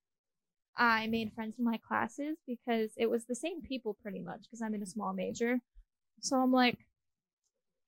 I 0.76 1.06
made 1.08 1.32
friends 1.32 1.58
in 1.58 1.64
my 1.64 1.78
classes 1.78 2.38
because 2.46 2.92
it 2.96 3.10
was 3.10 3.24
the 3.26 3.34
same 3.34 3.62
people 3.62 3.94
pretty 3.94 4.20
much 4.20 4.42
because 4.42 4.62
I'm 4.62 4.74
in 4.74 4.82
a 4.82 4.86
small 4.86 5.12
major. 5.12 5.60
So 6.20 6.36
I'm 6.40 6.52
like, 6.52 6.78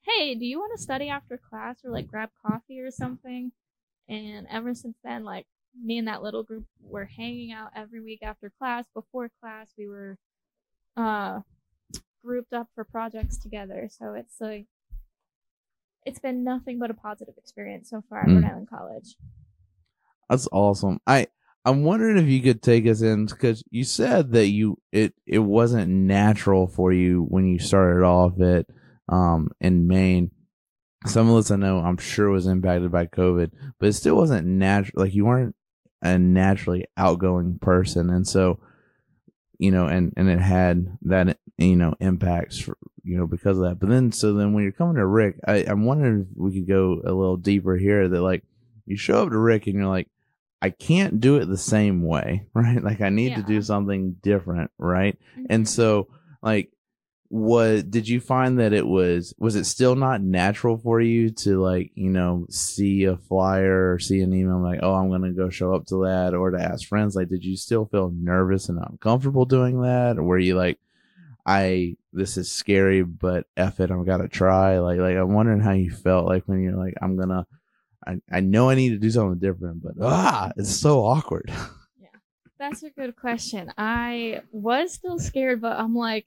hey, 0.03 0.35
do 0.35 0.45
you 0.47 0.59
want 0.59 0.73
to 0.77 0.83
study 0.83 1.09
after 1.09 1.39
class 1.39 1.85
or 1.85 1.91
like 1.91 2.09
grab 2.09 2.31
coffee 2.43 2.81
or 2.81 2.91
something? 2.91 3.53
And 4.09 4.47
ever 4.51 4.75
since 4.75 4.97
then, 5.05 5.25
like 5.25 5.47
me 5.81 5.99
and 5.99 6.09
that 6.09 6.23
little 6.23 6.43
group 6.43 6.67
were 6.81 7.05
hanging 7.05 7.53
out 7.53 7.71
every 7.77 8.01
week 8.03 8.21
after 8.23 8.51
class. 8.59 8.87
Before 8.95 9.31
class, 9.41 9.73
we 9.79 9.87
were 9.87 10.19
uh 10.97 11.43
grouped 12.25 12.53
up 12.53 12.69
for 12.75 12.85
projects 12.85 13.39
together. 13.39 13.89
So 13.91 14.15
it's 14.15 14.41
like 14.41 14.67
it's 16.05 16.19
been 16.21 16.45
nothing 16.45 16.79
but 16.79 16.91
a 16.91 16.95
positive 16.95 17.35
experience 17.37 17.91
so 17.91 18.03
far 18.09 18.23
at 18.23 18.29
Mm. 18.29 18.37
Rhode 18.37 18.45
Island 18.51 18.69
College. 18.71 19.17
That's 20.29 20.49
awesome. 20.53 21.01
I 21.07 21.27
I'm 21.65 21.85
wondering 21.85 22.17
if 22.19 22.27
you 22.27 22.41
could 22.41 22.63
take 22.63 22.87
us 22.87 23.03
in 23.03 23.27
because 23.27 23.63
you 23.71 23.85
said 23.85 24.33
that 24.33 24.47
you 24.49 24.79
it 24.93 25.15
it 25.27 25.41
wasn't 25.41 25.91
natural 25.91 26.67
for 26.67 26.93
you 26.93 27.25
when 27.29 27.47
you 27.47 27.59
started 27.59 28.05
off 28.05 28.41
at 28.41 28.67
um 29.09 29.51
in 29.61 29.87
Maine. 29.87 30.31
Some 31.07 31.29
of 31.31 31.37
us 31.37 31.51
I 31.51 31.57
know 31.57 31.79
I'm 31.79 31.99
sure 31.99 32.31
was 32.31 32.47
impacted 32.47 32.91
by 32.91 33.07
COVID, 33.07 33.51
but 33.79 33.89
it 33.89 33.93
still 33.95 34.17
wasn't 34.17 34.47
natural. 34.47 35.05
Like 35.05 35.15
you 35.15 35.27
weren't 35.27 35.55
a 36.03 36.19
naturally 36.19 36.87
outgoing 36.97 37.59
person, 37.59 38.11
and 38.11 38.27
so 38.27 38.61
you 39.59 39.71
know, 39.71 39.87
and 39.87 40.13
and 40.17 40.29
it 40.29 40.41
had 40.41 40.97
that 41.03 41.39
you 41.57 41.77
know 41.77 41.95
impacts 42.01 42.59
for, 42.61 42.77
you 43.09 43.17
know 43.17 43.27
because 43.27 43.59
of 43.59 43.65
that. 43.65 43.81
But 43.81 43.89
then 43.89 44.13
so 44.13 44.35
then 44.35 44.53
when 44.53 44.63
you're 44.63 44.73
coming 44.73 44.97
to 44.97 45.07
RIC, 45.07 45.37
I, 45.47 45.65
I'm 45.67 45.85
wondering 45.85 46.27
if 46.31 46.37
we 46.37 46.53
could 46.53 46.69
go 46.69 47.01
a 47.05 47.13
little 47.13 47.37
deeper 47.37 47.77
here. 47.77 48.09
That 48.09 48.21
like 48.23 48.45
you 48.87 48.97
show 48.97 49.23
up 49.23 49.31
to 49.31 49.39
RIC 49.39 49.67
and 49.67 49.77
you're 49.77 49.87
like, 49.87 50.09
I 50.61 50.71
can't 50.71 51.21
do 51.21 51.37
it 51.37 51.47
the 51.47 51.57
same 51.57 52.03
way, 52.03 52.47
right? 52.55 52.83
Like 52.83 53.01
I 53.01 53.09
need 53.09 53.35
to 53.37 53.43
do 53.43 53.63
something 53.63 54.17
different, 54.23 54.71
right? 54.79 55.19
Mhm. 55.39 55.47
And 55.51 55.69
so 55.69 56.09
like 56.43 56.71
what 57.31 57.91
did 57.91 58.09
you 58.09 58.21
find 58.21 58.59
that 58.59 58.73
it 58.73 58.87
was 58.87 59.35
was 59.39 59.55
it 59.55 59.65
still 59.65 59.95
not 59.95 60.23
natural 60.23 60.79
for 60.79 60.99
you 60.99 61.29
to 61.29 61.61
like 61.61 61.91
you 61.95 62.09
know 62.09 62.47
see 62.49 63.05
a 63.05 63.19
flyer 63.19 63.93
or 63.93 63.99
see 63.99 64.23
an 64.23 64.33
email 64.33 64.63
like 64.63 64.81
oh 64.83 64.95
i'm 64.95 65.11
gonna 65.11 65.31
go 65.33 65.51
show 65.51 65.75
up 65.75 65.85
to 65.85 66.05
that 66.05 66.33
or 66.33 66.51
to 66.51 66.59
ask 66.59 66.89
friends 66.89 67.15
like 67.15 67.29
did 67.29 67.45
you 67.45 67.55
still 67.55 67.85
feel 67.85 68.11
nervous 68.17 68.71
and 68.71 68.79
uncomfortable 68.79 69.45
doing 69.45 69.83
that 69.83 70.17
or 70.17 70.23
were 70.23 70.39
you 70.39 70.57
like 70.57 70.79
i 71.45 71.95
this 72.13 72.37
is 72.37 72.51
scary 72.51 73.03
but 73.03 73.47
F 73.57 73.81
it 73.81 73.91
i'm 73.91 74.05
gotta 74.05 74.29
try 74.29 74.79
like 74.79 74.99
like 74.99 75.17
i'm 75.17 75.33
wondering 75.35 75.61
how 75.61 75.73
you 75.73 75.91
felt 75.91 76.27
like 76.27 76.45
when 76.47 76.63
you're 76.63 76.77
like 76.77 76.95
i'm 77.03 77.17
gonna 77.19 77.47
i, 78.07 78.17
I 78.31 78.41
know 78.41 78.71
i 78.71 78.75
need 78.75 78.91
to 78.91 78.99
do 78.99 79.11
something 79.11 79.39
different 79.39 79.83
but 79.83 79.93
ah 80.03 80.51
it's 80.57 80.75
so 80.75 81.05
awkward 81.05 81.51
Yeah. 82.01 82.09
That's 82.59 82.83
a 82.83 82.91
good 82.91 83.15
question. 83.17 83.73
I 83.77 84.41
was 84.51 84.93
still 84.95 85.19
scared, 85.19 85.61
but 85.61 85.79
I'm 85.79 85.95
like, 85.95 86.27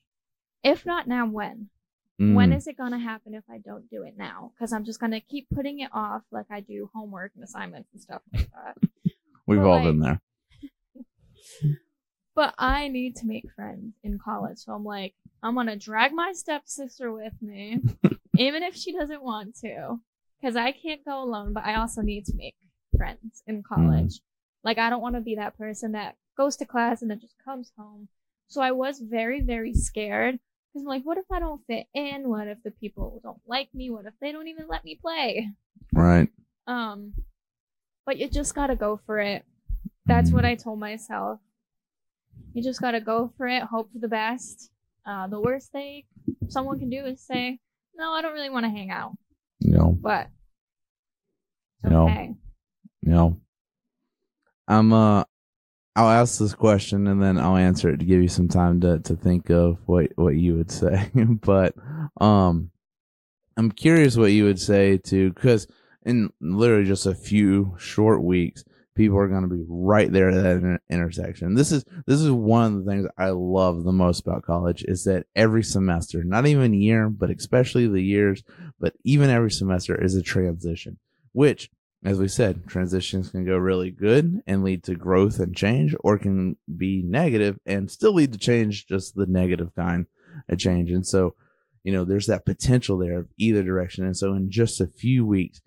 if 0.63 0.85
not 0.85 1.07
now, 1.07 1.25
when? 1.27 1.69
When 2.17 2.51
Mm, 2.51 2.55
is 2.55 2.67
it 2.67 2.77
gonna 2.77 2.99
happen 2.99 3.33
if 3.33 3.43
I 3.49 3.57
don't 3.57 3.89
do 3.89 4.03
it 4.03 4.13
now? 4.17 4.51
Because 4.53 4.71
I'm 4.73 4.85
just 4.85 4.99
gonna 4.99 5.19
keep 5.21 5.47
putting 5.49 5.79
it 5.79 5.89
off, 5.93 6.21
like 6.31 6.45
I 6.51 6.59
do 6.59 6.89
homework 6.93 7.31
and 7.35 7.43
assignments 7.43 7.89
and 7.93 8.01
stuff 8.01 8.21
like 8.31 8.49
that. 8.53 8.77
we've 9.47 9.59
but, 9.59 9.65
all 9.65 9.75
like- 9.77 9.83
been 9.85 9.99
there 9.99 10.21
But 12.35 12.53
I 12.57 12.87
need 12.87 13.15
to 13.17 13.25
make 13.25 13.51
friends 13.55 13.95
in 14.03 14.17
college, 14.19 14.59
so 14.59 14.71
I'm 14.73 14.85
like, 14.85 15.13
I'm 15.43 15.55
gonna 15.55 15.75
drag 15.75 16.13
my 16.13 16.33
stepsister 16.33 17.11
with 17.11 17.33
me, 17.41 17.79
even 18.37 18.63
if 18.63 18.75
she 18.75 18.93
doesn't 18.93 19.23
want 19.23 19.55
to, 19.61 19.99
because 20.39 20.55
I 20.55 20.71
can't 20.71 21.03
go 21.03 21.23
alone. 21.23 21.53
But 21.53 21.65
I 21.65 21.75
also 21.75 22.01
need 22.01 22.25
to 22.25 22.35
make 22.35 22.55
friends 22.95 23.41
in 23.47 23.63
college. 23.63 24.21
Like 24.63 24.77
I 24.77 24.89
don't 24.89 25.01
want 25.01 25.15
to 25.15 25.21
be 25.21 25.35
that 25.35 25.57
person 25.57 25.93
that 25.93 26.15
goes 26.37 26.55
to 26.57 26.65
class 26.65 27.01
and 27.01 27.09
then 27.09 27.19
just 27.19 27.35
comes 27.43 27.71
home. 27.77 28.07
So 28.47 28.61
I 28.61 28.71
was 28.71 28.99
very, 28.99 29.41
very 29.41 29.73
scared 29.73 30.37
because 30.73 30.83
I'm 30.83 30.87
like, 30.87 31.03
what 31.03 31.17
if 31.17 31.25
I 31.31 31.39
don't 31.39 31.65
fit 31.67 31.87
in? 31.93 32.29
What 32.29 32.47
if 32.47 32.61
the 32.63 32.71
people 32.71 33.19
don't 33.23 33.41
like 33.47 33.69
me? 33.73 33.89
What 33.89 34.05
if 34.05 34.13
they 34.21 34.31
don't 34.31 34.47
even 34.47 34.67
let 34.67 34.83
me 34.83 34.99
play? 35.01 35.49
right 35.93 36.29
Um, 36.67 37.13
but 38.05 38.17
you 38.17 38.29
just 38.29 38.53
gotta 38.53 38.75
go 38.75 38.99
for 39.05 39.19
it. 39.19 39.45
That's 40.05 40.31
what 40.31 40.45
I 40.45 40.55
told 40.55 40.79
myself. 40.79 41.39
You 42.53 42.61
just 42.61 42.81
gotta 42.81 42.99
go 42.99 43.31
for 43.37 43.47
it, 43.47 43.63
hope 43.63 43.91
for 43.91 43.99
the 43.99 44.07
best. 44.07 44.69
Uh, 45.05 45.27
the 45.27 45.39
worst 45.39 45.71
thing 45.71 46.03
someone 46.47 46.79
can 46.79 46.89
do 46.89 47.05
is 47.05 47.21
say, 47.21 47.59
"No, 47.95 48.11
I 48.11 48.21
don't 48.21 48.33
really 48.33 48.49
want 48.49 48.65
to 48.65 48.69
hang 48.69 48.89
out," 48.91 49.13
know 49.61 49.97
but 49.99 50.27
No. 51.83 52.03
okay. 52.09 52.33
know 53.03 53.37
i'm 54.67 54.93
uh 54.93 55.23
i'll 55.95 56.09
ask 56.09 56.37
this 56.39 56.53
question 56.53 57.07
and 57.07 57.21
then 57.21 57.37
i'll 57.39 57.57
answer 57.57 57.89
it 57.89 57.97
to 57.97 58.05
give 58.05 58.21
you 58.21 58.27
some 58.27 58.47
time 58.47 58.79
to 58.81 58.99
to 58.99 59.15
think 59.15 59.49
of 59.49 59.79
what 59.87 60.11
what 60.15 60.35
you 60.35 60.55
would 60.55 60.69
say 60.81 61.09
but 61.41 61.73
um 62.21 62.69
i'm 63.57 63.71
curious 63.71 64.15
what 64.15 64.31
you 64.31 64.43
would 64.43 64.59
say 64.59 64.97
to 64.97 65.33
because 65.33 65.67
in 66.05 66.31
literally 66.39 66.85
just 66.85 67.07
a 67.07 67.15
few 67.15 67.75
short 67.79 68.21
weeks 68.23 68.63
people 68.95 69.17
are 69.17 69.27
going 69.27 69.43
to 69.43 69.55
be 69.55 69.63
right 69.67 70.11
there 70.11 70.29
at 70.29 70.43
that 70.43 70.55
inter- 70.57 70.79
intersection 70.89 71.55
this 71.55 71.71
is 71.71 71.83
this 72.05 72.19
is 72.19 72.31
one 72.31 72.65
of 72.65 72.83
the 72.83 72.91
things 72.91 73.07
i 73.17 73.29
love 73.29 73.83
the 73.83 73.91
most 73.91 74.21
about 74.21 74.43
college 74.43 74.83
is 74.87 75.03
that 75.03 75.25
every 75.35 75.63
semester 75.63 76.23
not 76.23 76.45
even 76.45 76.73
year 76.73 77.09
but 77.09 77.29
especially 77.29 77.87
the 77.87 78.03
years 78.03 78.43
but 78.79 78.93
even 79.03 79.29
every 79.29 79.51
semester 79.51 79.99
is 80.01 80.15
a 80.15 80.21
transition 80.21 80.97
which 81.33 81.69
as 82.03 82.17
we 82.17 82.27
said, 82.27 82.67
transitions 82.67 83.29
can 83.29 83.45
go 83.45 83.57
really 83.57 83.91
good 83.91 84.41
and 84.47 84.63
lead 84.63 84.83
to 84.85 84.95
growth 84.95 85.39
and 85.39 85.55
change, 85.55 85.95
or 85.99 86.17
can 86.17 86.57
be 86.77 87.03
negative 87.03 87.59
and 87.65 87.91
still 87.91 88.13
lead 88.13 88.33
to 88.33 88.39
change, 88.39 88.87
just 88.87 89.15
the 89.15 89.27
negative 89.27 89.75
kind 89.75 90.07
of 90.49 90.57
change. 90.57 90.89
And 90.89 91.05
so, 91.05 91.35
you 91.83 91.93
know, 91.93 92.03
there's 92.03 92.25
that 92.25 92.45
potential 92.45 92.97
there 92.97 93.19
of 93.19 93.27
either 93.37 93.61
direction. 93.61 94.05
And 94.05 94.17
so, 94.17 94.33
in 94.33 94.49
just 94.49 94.81
a 94.81 94.87
few 94.87 95.25
weeks, 95.25 95.61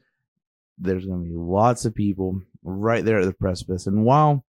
there's 0.76 1.06
going 1.06 1.22
to 1.22 1.30
be 1.30 1.36
lots 1.36 1.84
of 1.84 1.94
people 1.94 2.40
right 2.64 3.04
there 3.04 3.20
at 3.20 3.26
the 3.26 3.32
precipice. 3.32 3.86
And 3.86 4.04
while 4.04 4.44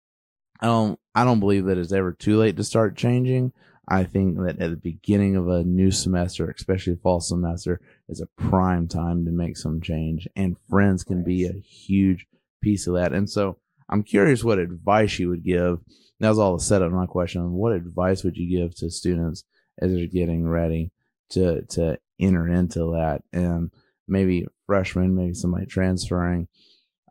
I 0.60 0.68
don't, 0.68 1.00
I 1.15 1.24
don't 1.24 1.39
believe 1.39 1.65
that 1.65 1.77
it's 1.77 1.94
ever 1.94 2.12
too 2.12 2.38
late 2.38 2.58
to 2.58 2.63
start 2.63 2.96
changing. 2.96 3.53
I 3.88 4.03
think 4.03 4.38
that 4.38 4.62
at 4.62 4.70
the 4.70 4.77
beginning 4.77 5.36
of 5.36 5.48
a 5.48 5.63
new 5.63 5.91
semester, 5.91 6.50
especially 6.50 6.96
fall 7.01 7.20
semester, 7.20 7.82
is 8.08 8.22
a 8.22 8.41
prime 8.41 8.88
time 8.88 9.25
to 9.25 9.32
make 9.32 9.58
some 9.58 9.82
change. 9.82 10.27
And 10.36 10.56
friends 10.70 11.03
can 11.03 11.24
be 11.24 11.46
a 11.46 11.60
huge 11.60 12.27
piece 12.62 12.88
of 12.88 12.94
that. 12.94 13.12
And 13.12 13.30
so 13.30 13.58
I'm 13.89 14.03
curious 14.03 14.44
what 14.44 14.60
advice 14.60 15.20
you 15.20 15.30
would 15.30 15.44
give. 15.44 15.80
That 16.20 16.30
was 16.30 16.39
all 16.39 16.56
the 16.56 16.63
setup. 16.63 16.91
My 16.91 17.08
question: 17.08 17.51
What 17.53 17.74
advice 17.74 18.24
would 18.24 18.38
you 18.38 18.50
give 18.50 18.75
to 18.75 18.91
students 18.91 19.44
as 19.82 19.91
they're 19.91 20.06
getting 20.06 20.48
ready 20.48 20.91
to 21.32 21.63
to 21.72 21.98
enter 22.20 22.48
into 22.48 22.91
that, 22.94 23.24
and 23.34 23.72
maybe 24.08 24.46
freshmen, 24.68 25.15
maybe 25.15 25.34
somebody 25.34 25.65
transferring? 25.65 26.48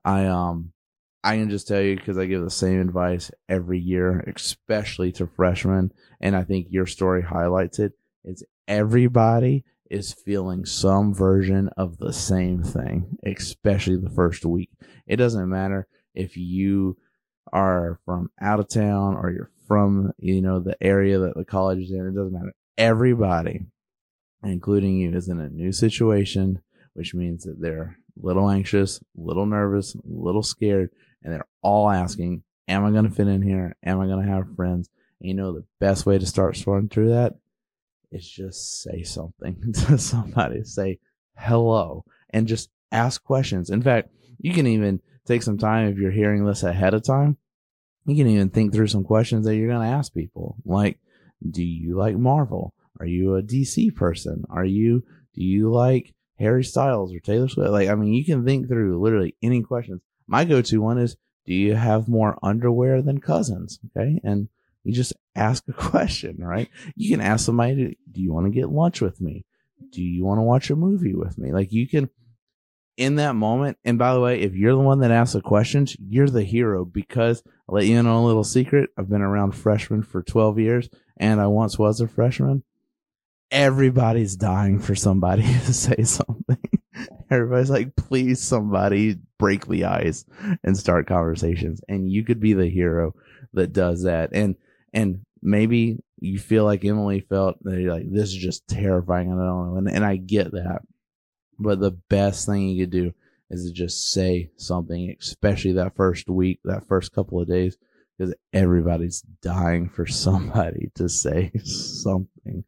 I 0.05 0.27
um 0.27 0.73
I 1.23 1.37
can 1.37 1.51
just 1.51 1.69
tell 1.69 1.81
you 1.81 1.97
because 1.97 2.17
I 2.17 2.27
give 2.27 2.43
the 2.43 2.51
same 2.51 2.81
advice 2.81 3.31
every 3.49 3.79
year, 3.79 4.21
especially 4.35 5.13
to 5.13 5.27
freshmen, 5.27 5.93
and 6.21 6.35
I 6.35 6.45
think 6.45 6.69
your 6.71 6.87
story 6.87 7.23
highlights 7.23 7.79
it. 7.79 7.93
it. 8.25 8.31
Is 8.31 8.45
everybody 8.67 9.65
is 9.91 10.13
feeling 10.13 10.65
some 10.65 11.13
version 11.13 11.69
of 11.77 11.99
the 11.99 12.13
same 12.13 12.63
thing, 12.63 13.19
especially 13.27 13.97
the 13.97 14.11
first 14.11 14.47
week. 14.47 14.71
It 15.07 15.17
doesn't 15.17 15.49
matter 15.49 15.89
if 16.15 16.37
you 16.37 16.97
are 17.53 17.99
from 18.05 18.31
out 18.41 18.61
of 18.61 18.69
town 18.69 19.17
or 19.17 19.31
you're 19.31 19.51
from, 19.67 20.13
you 20.19 20.41
know, 20.41 20.61
the 20.61 20.77
area 20.81 21.19
that 21.19 21.35
the 21.37 21.45
college 21.45 21.81
is 21.81 21.91
in. 21.91 22.07
It 22.07 22.15
doesn't 22.15 22.33
matter. 22.33 22.53
Everybody, 22.79 23.67
including 24.45 24.97
you, 24.99 25.15
is 25.15 25.29
in 25.29 25.41
a 25.41 25.49
new 25.49 25.73
situation, 25.73 26.63
which 26.95 27.13
means 27.13 27.45
that 27.45 27.61
they're 27.61 27.97
a 28.17 28.27
little 28.27 28.49
anxious, 28.49 29.01
a 29.01 29.21
little 29.21 29.47
nervous, 29.47 29.95
a 29.95 30.01
little 30.05 30.43
scared, 30.43 30.91
and 31.23 31.33
they're 31.33 31.47
all 31.63 31.91
asking, 31.91 32.43
Am 32.69 32.85
I 32.85 32.93
going 32.93 33.05
to 33.05 33.11
fit 33.11 33.27
in 33.27 33.43
here? 33.43 33.75
Am 33.83 33.99
I 34.01 34.07
going 34.07 34.25
to 34.25 34.33
have 34.33 34.55
friends? 34.55 34.89
And 35.21 35.29
you 35.29 35.35
know, 35.35 35.53
the 35.53 35.65
best 35.81 36.07
way 36.07 36.19
to 36.19 36.27
start 36.27 36.57
sorting 36.57 36.89
through 36.89 37.11
that 37.11 37.35
is 38.13 38.29
just 38.29 38.83
say 38.83 39.03
something 39.03 39.73
to 39.87 39.99
somebody. 39.99 40.65
Say 40.65 40.99
hello 41.37 42.05
and 42.31 42.47
just 42.47 42.71
ask 42.93 43.23
questions. 43.25 43.71
In 43.71 43.83
fact, 43.83 44.11
you 44.39 44.53
can 44.53 44.67
even 44.67 45.01
take 45.27 45.43
some 45.43 45.59
time 45.59 45.89
if 45.89 45.99
you're 45.99 46.11
hearing 46.11 46.45
this 46.45 46.63
ahead 46.63 46.95
of 46.95 47.03
time. 47.03 47.37
You 48.07 48.17
can 48.17 48.29
even 48.29 48.51
think 48.51 48.73
through 48.73 48.89
some 48.89 49.05
questions 49.05 49.47
that 49.47 49.57
you're 49.57 49.69
going 49.69 49.87
to 49.87 49.95
ask 49.95 50.13
people. 50.15 50.57
Like, 50.65 50.99
do 51.49 51.63
you 51.63 51.97
like 51.97 52.17
Marvel? 52.17 52.75
Are 52.99 53.07
you 53.07 53.37
a 53.37 53.43
DC 53.43 53.95
person? 53.95 54.45
Are 54.51 54.65
you, 54.65 55.05
do 55.35 55.43
you 55.43 55.71
like 55.71 56.15
Harry 56.39 56.65
Styles 56.65 57.15
or 57.15 57.21
Taylor 57.21 57.49
Swift? 57.49 57.71
Like, 57.71 57.89
I 57.89 57.95
mean, 57.95 58.13
you 58.13 58.25
can 58.25 58.45
think 58.45 58.69
through 58.69 59.01
literally 59.01 59.37
any 59.43 59.63
questions. 59.63 60.01
My 60.31 60.45
go 60.45 60.63
to 60.63 60.79
one 60.79 60.97
is, 60.97 61.17
do 61.45 61.53
you 61.53 61.75
have 61.75 62.07
more 62.07 62.39
underwear 62.41 63.03
than 63.03 63.21
cousins? 63.21 63.81
Okay. 63.97 64.21
And 64.23 64.49
you 64.85 64.95
just 64.95 65.13
ask 65.35 65.65
a 65.69 65.73
question, 65.91 66.37
right? 66.39 66.69
You 66.95 67.11
can 67.11 67.21
ask 67.21 67.45
somebody, 67.45 67.99
do 68.11 68.21
you 68.21 68.33
want 68.33 68.47
to 68.47 68.53
get 68.53 68.71
lunch 68.71 69.01
with 69.01 69.21
me? 69.21 69.45
Do 69.91 70.01
you 70.01 70.25
want 70.25 70.39
to 70.39 70.43
watch 70.43 70.71
a 70.71 70.77
movie 70.77 71.17
with 71.17 71.37
me? 71.37 71.53
Like 71.53 71.73
you 71.73 71.89
can, 71.89 72.11
in 72.97 73.17
that 73.17 73.35
moment. 73.35 73.79
And 73.85 73.99
by 73.99 74.15
the 74.15 74.21
way, 74.21 74.41
if 74.41 74.55
you're 74.55 74.75
the 74.75 74.79
one 74.79 75.01
that 75.01 75.11
asks 75.11 75.33
the 75.33 75.41
questions, 75.41 75.97
you're 75.99 76.29
the 76.29 76.45
hero 76.45 76.85
because 76.85 77.43
I'll 77.69 77.75
let 77.75 77.87
you 77.87 77.99
in 77.99 78.07
on 78.07 78.15
a 78.15 78.25
little 78.25 78.45
secret. 78.45 78.91
I've 78.97 79.09
been 79.09 79.23
around 79.23 79.53
freshmen 79.53 80.05
for 80.05 80.23
12 80.23 80.61
years 80.61 80.89
and 81.17 81.41
I 81.41 81.49
once 81.49 81.77
was 81.77 82.01
a 82.01 82.07
freshman. 82.07 82.63
Everybody's 83.51 84.37
dying 84.37 84.79
for 84.79 84.95
somebody 84.95 85.43
to 85.67 85.73
say 85.73 86.05
something. 86.05 86.63
Everybody's 87.31 87.71
like, 87.71 87.97
please, 87.97 88.41
somebody 88.41 89.19
break 89.41 89.67
the 89.67 89.87
ice 89.87 90.25
and 90.63 90.77
start 90.77 91.07
conversations. 91.09 91.81
And 91.89 92.13
you 92.13 92.23
could 92.23 92.39
be 92.39 92.53
the 92.53 92.69
hero 92.69 93.15
that 93.55 93.73
does 93.73 94.03
that. 94.05 94.31
And, 94.33 94.55
and 94.93 95.25
maybe 95.43 95.99
you 96.21 96.39
feel 96.39 96.65
like 96.65 96.85
Emily 96.85 97.21
felt 97.21 97.57
that 97.65 97.81
you're 97.81 97.93
like, 97.93 98.05
this 98.09 98.29
is 98.29 98.37
just 98.37 98.69
terrifying. 98.69 99.33
And 99.33 99.41
I 99.41 99.47
don't 99.47 99.71
know. 99.71 99.77
And, 99.79 99.91
and 99.91 100.05
I 100.05 100.17
get 100.17 100.53
that. 100.53 100.83
But 101.59 101.81
the 101.81 101.93
best 102.11 102.47
thing 102.47 102.69
you 102.69 102.85
could 102.85 102.93
do 102.93 103.15
is 103.49 103.65
to 103.65 103.73
just 103.73 104.13
say 104.13 104.51
something, 104.57 105.17
especially 105.19 105.73
that 105.73 105.97
first 105.97 106.29
week, 106.29 106.61
that 106.65 106.87
first 106.87 107.13
couple 107.13 107.41
of 107.41 107.49
days, 107.49 107.79
because 108.17 108.35
everybody's 108.53 109.23
dying 109.43 109.89
for 109.89 110.07
somebody 110.07 110.91
to 110.97 111.09
say 111.09 111.51
something. 111.65 112.65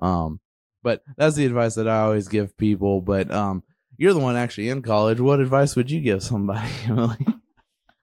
Um, 0.00 0.40
but 0.82 1.02
that's 1.16 1.36
the 1.36 1.46
advice 1.46 1.74
that 1.74 1.88
I 1.88 2.00
always 2.00 2.28
give 2.28 2.56
people. 2.56 3.02
But 3.02 3.30
um, 3.30 3.62
you're 3.96 4.12
the 4.12 4.20
one 4.20 4.36
actually 4.36 4.68
in 4.68 4.82
college. 4.82 5.20
What 5.20 5.40
advice 5.40 5.76
would 5.76 5.90
you 5.90 6.00
give 6.00 6.22
somebody, 6.22 6.68
Emily? 6.86 7.26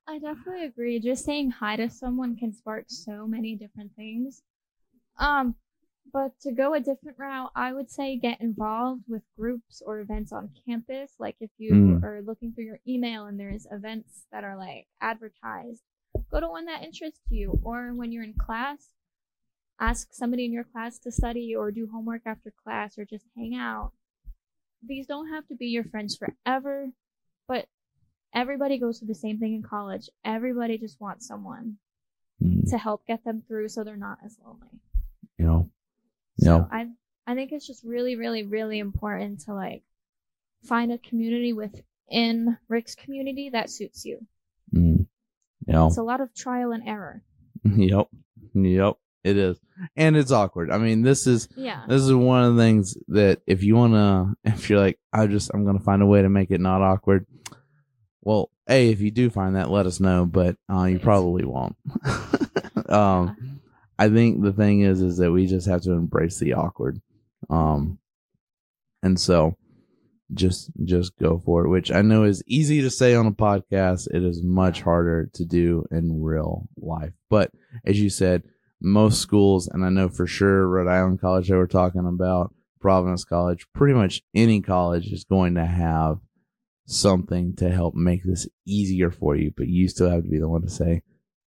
I 0.07 0.19
definitely 0.19 0.65
agree. 0.65 0.99
Just 0.99 1.25
saying 1.25 1.51
hi 1.51 1.75
to 1.77 1.89
someone 1.89 2.35
can 2.35 2.53
spark 2.53 2.85
so 2.87 3.25
many 3.27 3.55
different 3.55 3.95
things. 3.95 4.41
Um, 5.17 5.55
but 6.13 6.31
to 6.41 6.51
go 6.51 6.73
a 6.73 6.79
different 6.79 7.17
route, 7.17 7.51
I 7.55 7.73
would 7.73 7.89
say 7.89 8.17
get 8.17 8.41
involved 8.41 9.03
with 9.07 9.21
groups 9.37 9.81
or 9.85 9.99
events 9.99 10.33
on 10.33 10.49
campus. 10.65 11.13
Like 11.19 11.37
if 11.39 11.51
you 11.57 11.71
mm. 11.71 12.03
are 12.03 12.21
looking 12.21 12.53
through 12.53 12.65
your 12.65 12.79
email 12.87 13.25
and 13.25 13.39
there's 13.39 13.67
events 13.71 14.25
that 14.31 14.43
are 14.43 14.57
like 14.57 14.87
advertised, 14.99 15.83
go 16.29 16.39
to 16.39 16.49
one 16.49 16.65
that 16.65 16.83
interests 16.83 17.21
you. 17.29 17.59
Or 17.63 17.93
when 17.93 18.11
you're 18.11 18.23
in 18.23 18.33
class, 18.33 18.89
ask 19.79 20.09
somebody 20.11 20.45
in 20.45 20.53
your 20.53 20.65
class 20.65 20.99
to 20.99 21.11
study 21.11 21.55
or 21.55 21.71
do 21.71 21.87
homework 21.91 22.23
after 22.25 22.51
class 22.63 22.97
or 22.97 23.05
just 23.05 23.25
hang 23.37 23.55
out. 23.55 23.93
These 24.85 25.07
don't 25.07 25.29
have 25.29 25.47
to 25.47 25.55
be 25.55 25.67
your 25.67 25.83
friends 25.83 26.17
forever, 26.17 26.89
but 27.47 27.67
everybody 28.33 28.79
goes 28.79 28.99
through 28.99 29.09
the 29.09 29.15
same 29.15 29.39
thing 29.39 29.53
in 29.53 29.63
college. 29.63 30.09
Everybody 30.25 30.77
just 30.77 30.99
wants 30.99 31.27
someone 31.27 31.77
mm. 32.43 32.69
to 32.69 32.77
help 32.77 33.05
get 33.05 33.23
them 33.23 33.43
through 33.47 33.69
so 33.69 33.83
they're 33.83 33.95
not 33.95 34.19
as 34.25 34.37
lonely. 34.43 34.79
You 35.37 35.45
know, 35.45 35.69
so 36.39 36.67
I 36.71 36.87
I 37.27 37.35
think 37.35 37.51
it's 37.51 37.67
just 37.67 37.83
really, 37.83 38.15
really, 38.15 38.43
really 38.43 38.79
important 38.79 39.41
to 39.41 39.53
like 39.53 39.83
find 40.63 40.91
a 40.91 40.97
community 40.97 41.53
within 41.53 42.57
RIC's 42.67 42.95
community 42.95 43.49
that 43.51 43.69
suits 43.69 44.05
you. 44.05 44.25
Mm. 44.73 45.07
Yeah. 45.67 45.87
It's 45.87 45.97
a 45.97 46.03
lot 46.03 46.21
of 46.21 46.33
trial 46.33 46.71
and 46.71 46.87
error. 46.87 47.23
Yep. 47.63 48.07
Yep. 48.55 48.97
It 49.23 49.37
is. 49.37 49.59
And 49.95 50.17
it's 50.17 50.31
awkward. 50.31 50.71
I 50.71 50.77
mean, 50.77 51.01
this 51.01 51.27
is 51.27 51.47
yeah. 51.55 51.83
This 51.87 52.01
is 52.01 52.13
one 52.13 52.43
of 52.43 52.55
the 52.55 52.61
things 52.61 52.97
that 53.09 53.41
if 53.47 53.63
you 53.63 53.75
wanna 53.75 54.33
if 54.43 54.69
you're 54.69 54.79
like, 54.79 54.99
I 55.13 55.27
just 55.27 55.51
I'm 55.53 55.65
gonna 55.65 55.79
find 55.79 56.01
a 56.01 56.07
way 56.07 56.21
to 56.21 56.29
make 56.29 56.51
it 56.51 56.61
not 56.61 56.81
awkward. 56.81 57.25
Well, 58.21 58.51
A, 58.69 58.89
if 58.89 59.01
you 59.01 59.09
do 59.09 59.29
find 59.29 59.55
that, 59.55 59.71
let 59.71 59.87
us 59.87 59.99
know, 59.99 60.25
but 60.25 60.55
uh, 60.71 60.83
you 60.83 60.99
probably 60.99 61.43
won't. 61.43 61.75
um 62.89 63.59
I 64.01 64.09
think 64.09 64.41
the 64.41 64.51
thing 64.51 64.81
is, 64.81 64.99
is 64.99 65.17
that 65.17 65.31
we 65.31 65.45
just 65.45 65.67
have 65.67 65.83
to 65.83 65.91
embrace 65.91 66.39
the 66.39 66.53
awkward. 66.53 66.99
Um, 67.51 67.99
and 69.03 69.19
so 69.19 69.57
just, 70.33 70.71
just 70.83 71.15
go 71.19 71.37
for 71.37 71.63
it, 71.63 71.69
which 71.69 71.91
I 71.91 72.01
know 72.01 72.23
is 72.23 72.41
easy 72.47 72.81
to 72.81 72.89
say 72.89 73.13
on 73.13 73.27
a 73.27 73.31
podcast. 73.31 74.07
It 74.11 74.23
is 74.23 74.41
much 74.41 74.81
harder 74.81 75.29
to 75.33 75.45
do 75.45 75.85
in 75.91 76.23
real 76.23 76.67
life. 76.77 77.13
But 77.29 77.51
as 77.85 78.01
you 78.01 78.09
said, 78.09 78.41
most 78.81 79.21
schools, 79.21 79.67
and 79.67 79.85
I 79.85 79.89
know 79.89 80.09
for 80.09 80.27
sure 80.27 80.67
Rhode 80.67 80.89
Island 80.89 81.21
College 81.21 81.47
that 81.49 81.55
we're 81.55 81.67
talking 81.67 82.05
about, 82.05 82.53
Providence 82.79 83.23
College, 83.23 83.67
pretty 83.73 83.93
much 83.93 84.23
any 84.33 84.61
college 84.61 85.07
is 85.07 85.23
going 85.23 85.55
to 85.55 85.65
have 85.65 86.19
something 86.85 87.55
to 87.57 87.69
help 87.69 87.95
make 87.95 88.23
this 88.23 88.47
easier 88.65 89.11
for 89.11 89.35
you, 89.35 89.53
but 89.55 89.67
you 89.67 89.87
still 89.87 90.09
have 90.09 90.23
to 90.23 90.29
be 90.29 90.39
the 90.39 90.49
one 90.49 90.63
to 90.63 90.69
say 90.69 91.03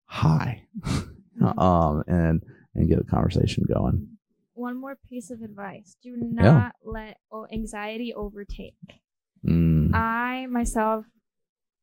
hi. 0.06 0.64
um, 1.58 2.04
and 2.08 2.44
and 2.74 2.90
get 2.90 2.98
the 2.98 3.06
conversation 3.06 3.64
going. 3.68 4.08
One 4.54 4.80
more 4.80 4.96
piece 4.96 5.32
of 5.32 5.42
advice: 5.42 5.98
Do 6.02 6.16
not 6.18 6.44
yeah. 6.44 6.72
let 6.84 7.18
anxiety 7.52 8.14
overtake. 8.14 9.02
Mm. 9.46 9.94
I 9.94 10.46
myself, 10.48 11.06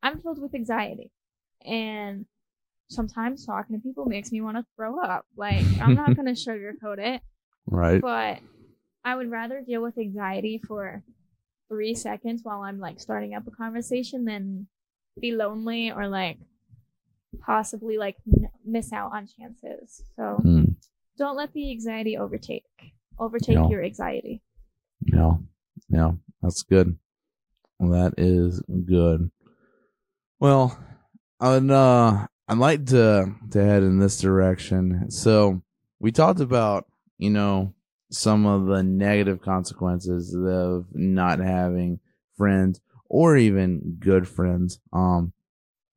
I'm 0.03 0.21
filled 0.21 0.41
with 0.41 0.55
anxiety, 0.55 1.11
and 1.65 2.27
sometimes 2.95 3.47
talking 3.47 3.77
to 3.77 3.83
people 3.83 4.07
makes 4.07 4.31
me 4.33 4.41
want 4.41 4.57
to 4.57 4.65
throw 4.77 5.01
up. 5.01 5.27
Like 5.37 5.65
I'm 5.81 5.95
not 5.95 6.17
gonna 6.17 6.33
sugarcoat 6.33 6.99
it, 6.99 7.23
right? 7.67 8.01
But 8.01 8.41
I 9.05 9.15
would 9.15 9.31
rather 9.31 9.61
deal 9.61 9.83
with 9.83 9.99
anxiety 9.99 10.61
for 10.67 11.03
three 11.69 11.95
seconds 11.95 12.43
while 12.45 12.61
I'm 12.61 12.79
like 12.79 13.01
starting 13.01 13.35
up 13.35 13.47
a 13.47 13.51
conversation 13.51 14.25
than 14.25 14.67
be 15.21 15.33
lonely 15.33 15.91
or 15.91 16.09
like 16.09 16.39
possibly 17.41 17.99
like 17.99 18.17
n- 18.27 18.51
miss 18.65 18.93
out 18.93 19.13
on 19.13 19.27
chances. 19.27 20.03
So 20.17 20.41
mm. 20.45 20.75
don't 21.19 21.37
let 21.37 21.53
the 21.53 21.71
anxiety 21.71 22.17
overtake 22.17 22.65
overtake 23.19 23.57
no. 23.57 23.71
your 23.71 23.83
anxiety. 23.83 24.43
No, 25.03 25.43
no, 25.89 26.19
that's 26.41 26.63
good. 26.63 26.97
That 27.81 28.15
is 28.17 28.63
good. 28.87 29.31
Well, 30.39 30.79
I'd 31.41 31.71
uh, 31.71 32.27
I'd 32.49 32.59
like 32.59 32.87
to 32.87 33.35
to 33.51 33.65
head 33.65 33.83
in 33.83 33.99
this 33.99 34.21
direction. 34.21 35.11
So 35.11 35.63
we 36.01 36.13
talked 36.13 36.41
about 36.41 36.87
you 37.19 37.31
know 37.31 37.75
some 38.11 38.47
of 38.47 38.67
the 38.67 38.83
negative 38.83 39.41
consequences 39.41 40.35
of 40.35 40.87
not 40.93 41.39
having 41.39 42.01
friends 42.37 42.81
or 43.09 43.37
even 43.37 43.97
good 43.99 44.29
friends. 44.29 44.81
Um, 44.93 45.33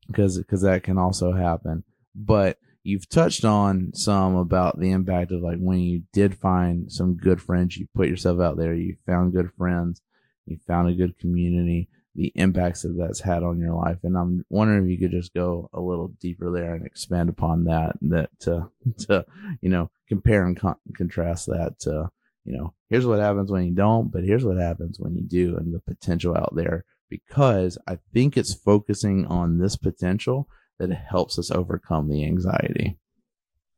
because 0.08 0.38
because 0.38 0.62
that 0.62 0.84
can 0.84 0.98
also 0.98 1.34
happen. 1.34 1.84
But 2.14 2.58
you've 2.84 3.10
touched 3.10 3.44
on 3.44 3.92
some 3.94 4.36
about 4.36 4.80
the 4.80 4.92
impact 4.92 5.32
of 5.32 5.42
like 5.42 5.58
when 5.58 5.80
you 5.80 6.04
did 6.14 6.38
find 6.38 6.92
some 6.92 7.18
good 7.18 7.42
friends, 7.42 7.78
you 7.78 7.88
put 7.96 8.08
yourself 8.08 8.40
out 8.40 8.58
there, 8.58 8.74
you 8.74 8.96
found 9.06 9.34
good 9.34 9.52
friends, 9.58 10.02
you 10.46 10.58
found 10.68 10.90
a 10.90 10.94
good 10.94 11.18
community, 11.18 11.90
the 12.16 12.32
impacts 12.36 12.84
that 12.84 12.96
that's 12.98 13.20
had 13.20 13.44
on 13.44 13.60
your 13.60 13.74
life. 13.74 13.98
And 14.04 14.18
I'm 14.18 14.46
wondering 14.50 14.86
if 14.86 14.92
you 14.92 14.98
could 14.98 15.16
just 15.16 15.34
go 15.34 15.70
a 15.74 15.82
little 15.82 16.10
deeper 16.20 16.52
there 16.52 16.74
and 16.74 16.86
expand 16.86 17.30
upon 17.30 17.66
that, 17.66 17.98
that 18.02 18.30
to, 18.42 18.70
to, 19.00 19.26
you 19.62 19.70
know, 19.70 19.92
compare 20.08 20.46
and 20.46 20.58
con- 20.58 20.78
contrast 20.96 21.48
that 21.48 21.80
to, 21.82 22.10
you 22.46 22.58
know, 22.58 22.74
here's 22.90 23.06
what 23.06 23.20
happens 23.20 23.52
when 23.52 23.66
you 23.66 23.74
don't, 23.74 24.12
but 24.12 24.24
here's 24.24 24.46
what 24.46 24.58
happens 24.58 25.00
when 25.00 25.16
you 25.16 25.24
do 25.24 25.58
and 25.58 25.74
the 25.74 25.80
potential 25.80 26.36
out 26.36 26.54
there. 26.56 26.86
Because 27.10 27.78
I 27.88 28.00
think 28.14 28.38
it's 28.38 28.54
focusing 28.54 29.26
on 29.28 29.60
this 29.60 29.76
potential 29.76 30.48
that 30.80 30.92
helps 30.92 31.38
us 31.38 31.52
overcome 31.52 32.10
the 32.10 32.26
anxiety. 32.26 32.98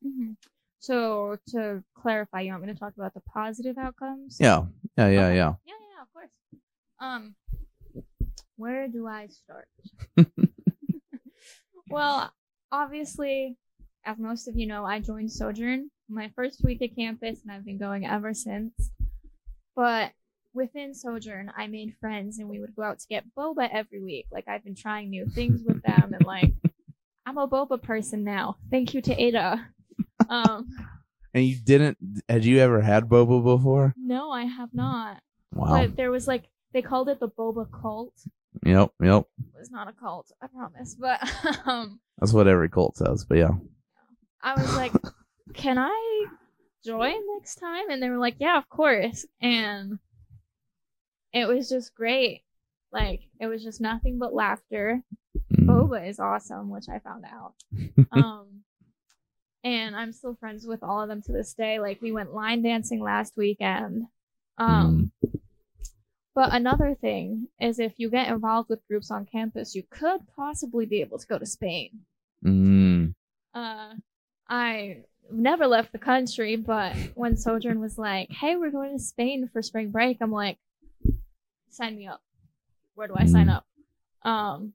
Mm-hmm. 0.06 0.34
So 0.80 1.38
to 1.50 1.84
clarify, 1.95 2.41
you 2.41 2.52
want 2.52 2.65
me 2.65 2.73
to 2.73 2.80
talk 2.80 2.93
about 2.95 3.13
the 3.13 3.21
positive 3.21 3.78
outcomes? 3.78 4.38
Yeah, 4.39 4.65
yeah, 4.97 5.10
yeah, 5.10 5.26
Okay. 5.26 5.36
yeah. 5.36 5.54
Yeah, 5.65 5.73
yeah, 5.73 6.02
of 6.02 6.13
course. 6.13 6.30
Um, 7.00 7.36
where 8.58 8.88
do 8.88 9.08
I 9.08 9.28
start? 9.28 9.67
well, 11.89 12.32
obviously, 12.72 13.58
as 14.06 14.17
most 14.17 14.48
of 14.48 14.56
you 14.58 14.67
know, 14.67 14.86
I 14.86 15.00
joined 15.00 15.32
Sojourn 15.32 15.89
my 16.10 16.32
first 16.36 16.63
week 16.63 16.82
at 16.82 16.96
campus, 16.96 17.41
and 17.43 17.52
I've 17.52 17.65
been 17.65 17.78
going 17.80 18.06
ever 18.06 18.34
since. 18.34 18.74
But 19.76 20.12
within 20.54 20.93
Sojourn, 20.93 21.52
I 21.56 21.67
made 21.67 21.96
friends, 22.00 22.39
and 22.39 22.50
we 22.50 22.60
would 22.60 22.76
go 22.76 22.84
out 22.84 23.00
to 23.00 23.08
get 23.08 23.26
boba 23.38 23.70
every 23.72 24.02
week. 24.04 24.26
Like 24.32 24.48
I've 24.48 24.63
been 24.63 24.76
trying 24.76 25.10
new 25.10 25.26
things 25.28 25.62
with 25.65 25.82
them, 25.84 26.13
and 26.13 26.26
like 26.26 26.54
I'm 27.26 27.38
a 27.38 27.48
boba 27.48 27.82
person 27.82 28.24
now. 28.24 28.58
Thank 28.72 28.93
you 28.93 29.02
to 29.02 29.22
Ada. 29.22 29.67
Um, 30.30 30.67
And 31.34 31.46
you 31.46 31.56
didn't? 31.63 31.98
Had 32.28 32.43
you 32.43 32.60
ever 32.60 32.82
had 32.82 33.06
boba 33.06 33.43
before? 33.43 33.93
no, 33.98 34.32
I 34.32 34.46
have 34.46 34.74
not. 34.74 35.22
Wow. 35.54 35.86
But 35.86 35.96
there 35.96 36.12
was 36.12 36.28
like 36.28 36.46
they 36.74 36.82
called 36.82 37.10
it 37.10 37.20
the 37.20 37.30
boba 37.30 37.67
cult. 37.72 38.13
Yep, 38.65 38.91
yep. 39.02 39.24
It 39.56 39.60
was 39.60 39.72
not 39.72 39.88
a 39.88 39.93
cult, 39.93 40.32
I 40.41 40.48
promise. 40.48 40.96
But 40.96 41.20
um, 41.65 42.00
That's 42.20 42.34
what 42.34 42.48
every 42.48 42.70
cult 42.70 42.98
says. 42.98 43.26
But 43.26 43.38
yeah. 43.38 43.52
I 44.41 44.60
was 44.60 44.76
like, 44.76 44.93
"Can 45.54 45.78
I 45.78 46.26
join 46.86 47.15
next 47.36 47.56
time?" 47.56 47.89
And 47.89 48.02
they 48.02 48.10
were 48.10 48.17
like, 48.17 48.36
"Yeah, 48.39 48.58
of 48.58 48.70
course." 48.70 49.26
And 49.41 50.00
it 51.34 51.48
was 51.48 51.70
just 51.70 51.93
great. 51.96 52.43
Like 52.91 53.22
it 53.39 53.48
was 53.48 53.63
just 53.63 53.82
nothing 53.82 54.20
but 54.20 54.34
laughter. 54.34 55.02
Mm. 55.54 55.65
Boba 55.65 56.08
is 56.08 56.20
awesome, 56.20 56.70
which 56.70 56.86
I 56.89 57.00
found 57.00 57.26
out. 57.26 57.54
um, 58.12 58.62
and 59.63 59.96
I'm 59.96 60.13
still 60.13 60.36
friends 60.36 60.65
with 60.65 60.84
all 60.84 61.02
of 61.02 61.10
them 61.10 61.22
to 61.24 61.32
this 61.32 61.54
day. 61.54 61.80
Like 61.80 62.02
we 62.02 62.12
went 62.12 62.34
line 62.34 62.62
dancing 62.62 63.02
last 63.02 63.34
weekend. 63.38 64.06
Um, 64.58 65.12
Mm. 65.26 65.39
But 66.38 66.54
another 66.54 66.93
thing 66.93 67.47
is 67.60 67.80
if 67.80 67.93
you 67.97 68.12
get 68.12 68.28
involved 68.28 68.69
with 68.69 68.88
groups 68.88 69.10
on 69.10 69.26
campus, 69.26 69.73
you 69.73 69.82
could 69.89 70.21
possibly 70.36 70.86
be 70.86 71.02
able 71.02 71.17
to 71.17 71.26
go 71.26 71.39
to 71.39 71.47
Spain. 71.47 72.02
Mm. 72.45 73.15
Uh, 73.56 73.95
I 74.47 74.97
never 75.32 75.65
left 75.65 75.93
the 75.93 75.97
country, 75.97 76.56
but 76.56 76.95
when 77.15 77.38
Sojourn 77.38 77.80
was 77.80 77.97
like, 77.97 78.30
"Hey, 78.30 78.56
we're 78.56 78.69
going 78.69 78.95
to 78.95 79.04
Spain 79.04 79.50
for 79.52 79.63
spring 79.63 79.89
break," 79.89 80.19
I'm 80.21 80.32
like, 80.32 80.60
"Sign 81.69 81.95
me 81.95 82.06
up. 82.06 82.21
Where 82.93 83.08
do 83.08 83.15
I 83.15 83.26
sign 83.26 83.47
Mm. 83.47 83.56
up?" 83.56 83.65
Um, 84.21 84.73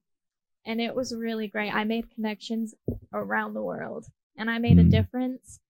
and 0.64 0.80
it 0.80 0.96
was 0.96 1.14
really 1.14 1.46
great. 1.46 1.72
I 1.72 1.84
made 1.84 2.10
connections 2.10 2.74
around 3.12 3.54
the 3.54 3.62
world, 3.62 4.06
and 4.36 4.50
I 4.50 4.58
made 4.58 4.80
a 4.80 4.84
Mm. 4.84 4.90
difference, 4.90 5.60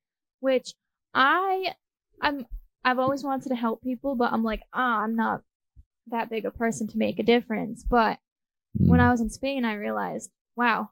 which 0.41 0.73
I, 1.13 1.75
I'm, 2.23 2.47
I've 2.83 2.99
always 2.99 3.23
wanted 3.23 3.51
to 3.51 3.57
help 3.57 3.83
people, 3.83 4.15
but 4.15 4.33
I'm 4.33 4.43
like, 4.43 4.63
ah, 4.73 5.03
I'm 5.03 5.17
not 5.17 5.45
that 6.13 6.31
big 6.31 6.45
a 6.45 6.51
person 6.51 6.87
to 6.89 6.99
make 6.99 7.19
a 7.19 7.25
difference. 7.25 7.83
But 7.83 8.21
when 8.75 9.01
Mm. 9.01 9.03
I 9.03 9.11
was 9.11 9.21
in 9.21 9.29
Spain, 9.31 9.65
I 9.65 9.75
realized, 9.75 10.31
wow, 10.55 10.91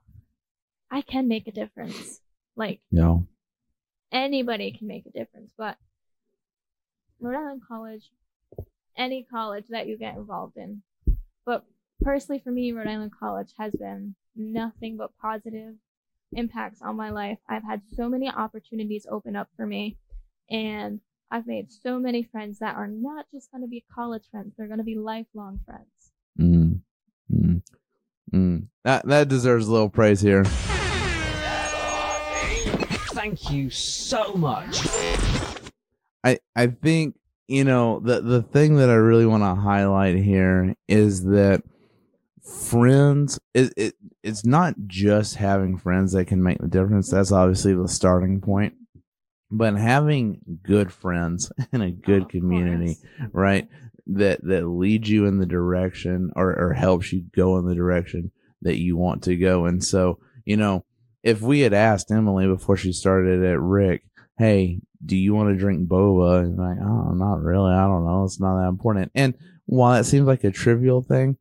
I 0.91 1.03
can 1.03 1.29
make 1.29 1.47
a 1.47 1.53
difference. 1.53 2.21
Like 2.57 2.83
Yeah. 2.91 3.21
anybody 4.11 4.73
can 4.73 4.89
make 4.89 5.07
a 5.07 5.11
difference, 5.11 5.53
but 5.57 5.79
Rhode 7.21 7.37
Island 7.37 7.63
College, 7.67 8.11
any 8.97 9.23
college 9.23 9.69
that 9.69 9.87
you 9.87 9.97
get 9.97 10.17
involved 10.17 10.57
in. 10.57 10.83
But 11.45 11.65
personally, 12.01 12.41
for 12.41 12.51
me, 12.51 12.73
Rhode 12.73 12.89
Island 12.89 13.13
College 13.13 13.53
has 13.59 13.75
been 13.75 14.15
nothing 14.35 14.97
but 14.97 15.17
positive 15.19 15.77
impacts 16.33 16.81
on 16.83 16.97
my 16.97 17.11
life. 17.11 17.39
I've 17.49 17.65
had 17.65 17.83
so 17.95 18.09
many 18.09 18.29
opportunities 18.29 19.07
open 19.09 19.37
up 19.37 19.49
for 19.57 19.67
me, 19.67 19.99
and 20.49 21.01
I've 21.31 21.47
made 21.47 21.71
so 21.71 21.99
many 21.99 22.25
friends 22.25 22.59
that 22.59 22.75
are 22.75 22.89
not 22.89 23.27
just 23.33 23.53
going 23.53 23.63
to 23.63 23.69
be 23.69 23.85
college 23.95 24.25
friends, 24.31 24.55
they're 24.57 24.67
going 24.67 24.79
to 24.79 24.85
be 24.85 24.97
lifelong 24.97 25.61
friends. 25.65 26.13
Mm. 26.39 26.81
Mm. 27.33 27.63
Mm. 28.33 28.67
That 28.85 29.07
that 29.07 29.29
deserves 29.29 29.69
a 29.69 29.73
little 29.73 29.91
praise 29.91 30.21
here. 30.21 30.45
Thank 33.13 33.51
you 33.51 33.71
so 33.71 34.35
much. 34.35 34.87
I 36.25 36.39
I 36.57 36.69
think 36.69 37.17
you 37.49 37.65
know 37.65 38.01
the 38.01 38.21
the 38.21 38.43
thing 38.43 38.77
that 38.77 38.91
I 38.91 38.95
really 38.95 39.27
want 39.27 39.43
to 39.43 39.55
highlight 39.55 40.17
here 40.17 40.75
is 40.89 41.25
that 41.25 41.63
friends 42.43 43.39
it, 43.55 43.73
it 43.77 43.95
it's 44.23 44.45
not 44.45 44.75
just 44.87 45.37
having 45.37 45.77
friends 45.77 46.13
that 46.13 46.27
can 46.27 46.43
make 46.43 46.59
the 46.59 46.69
difference. 46.69 47.11
That's 47.11 47.33
obviously 47.33 47.75
the 47.75 47.89
starting 47.89 48.41
point, 48.41 48.75
but 49.51 49.75
having 49.75 50.41
good 50.63 50.93
friends 50.93 51.51
in 51.73 51.81
a 51.83 51.91
good 51.91 52.23
Of 52.23 52.29
community, 52.29 52.97
course. 53.19 53.31
right? 53.33 53.69
That 54.07 54.43
that 54.45 54.67
leads 54.67 55.09
you 55.09 55.27
in 55.27 55.39
the 55.39 55.47
direction 55.47 56.31
or 56.37 56.57
or 56.59 56.73
helps 56.73 57.13
you 57.13 57.23
go 57.35 57.59
in 57.59 57.67
the 57.67 57.75
direction 57.75 58.33
that 58.63 58.79
you 58.79 58.97
want 58.97 59.23
to 59.25 59.37
go. 59.37 59.67
And 59.67 59.83
so 59.85 60.19
you 60.45 60.57
know 60.57 60.85
if 61.23 61.41
we 61.43 61.61
had 61.61 61.75
asked 61.75 62.11
Emily 62.11 62.47
before 62.47 62.77
she 62.79 62.93
started 62.93 63.45
at 63.45 63.61
RIC, 63.61 64.03
hey, 64.39 64.81
do 65.05 65.17
you 65.17 65.35
want 65.35 65.51
to 65.51 65.57
drink 65.59 65.87
boba? 65.87 66.41
And 66.41 66.57
like, 66.57 66.79
oh, 66.83 67.13
not 67.13 67.43
really. 67.43 67.73
I 67.73 67.87
don't 67.87 68.07
know. 68.07 68.25
It's 68.25 68.41
not 68.41 68.59
that 68.61 68.69
important. 68.69 69.13
And 69.15 69.35
while 69.67 69.93
that 69.93 70.07
seems 70.07 70.27
like 70.27 70.45
a 70.45 70.51
trivial 70.51 71.03
thing, 71.03 71.37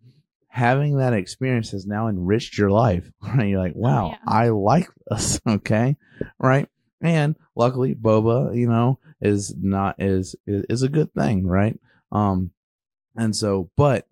having 0.49 0.97
that 0.97 1.13
experience 1.13 1.71
has 1.71 1.85
now 1.85 2.07
enriched 2.09 2.57
your 2.57 2.69
life. 2.71 3.09
Right? 3.23 3.47
You're 3.47 3.59
like, 3.63 3.73
oh, 3.77 3.79
wow, 3.79 4.09
yeah. 4.11 4.17
I 4.27 4.49
like 4.49 4.89
this. 5.09 5.39
Okay. 5.47 5.95
Right. 6.39 6.67
And 7.01 7.35
luckily 7.55 7.95
boba, 7.95 8.55
you 8.55 8.67
know, 8.67 8.99
is 9.21 9.53
not 9.57 9.95
is 9.99 10.35
is 10.45 10.83
a 10.83 10.89
good 10.89 11.13
thing, 11.13 11.47
right? 11.47 11.79
Um 12.11 12.51
and 13.15 13.35
so 13.35 13.69
but 13.75 14.07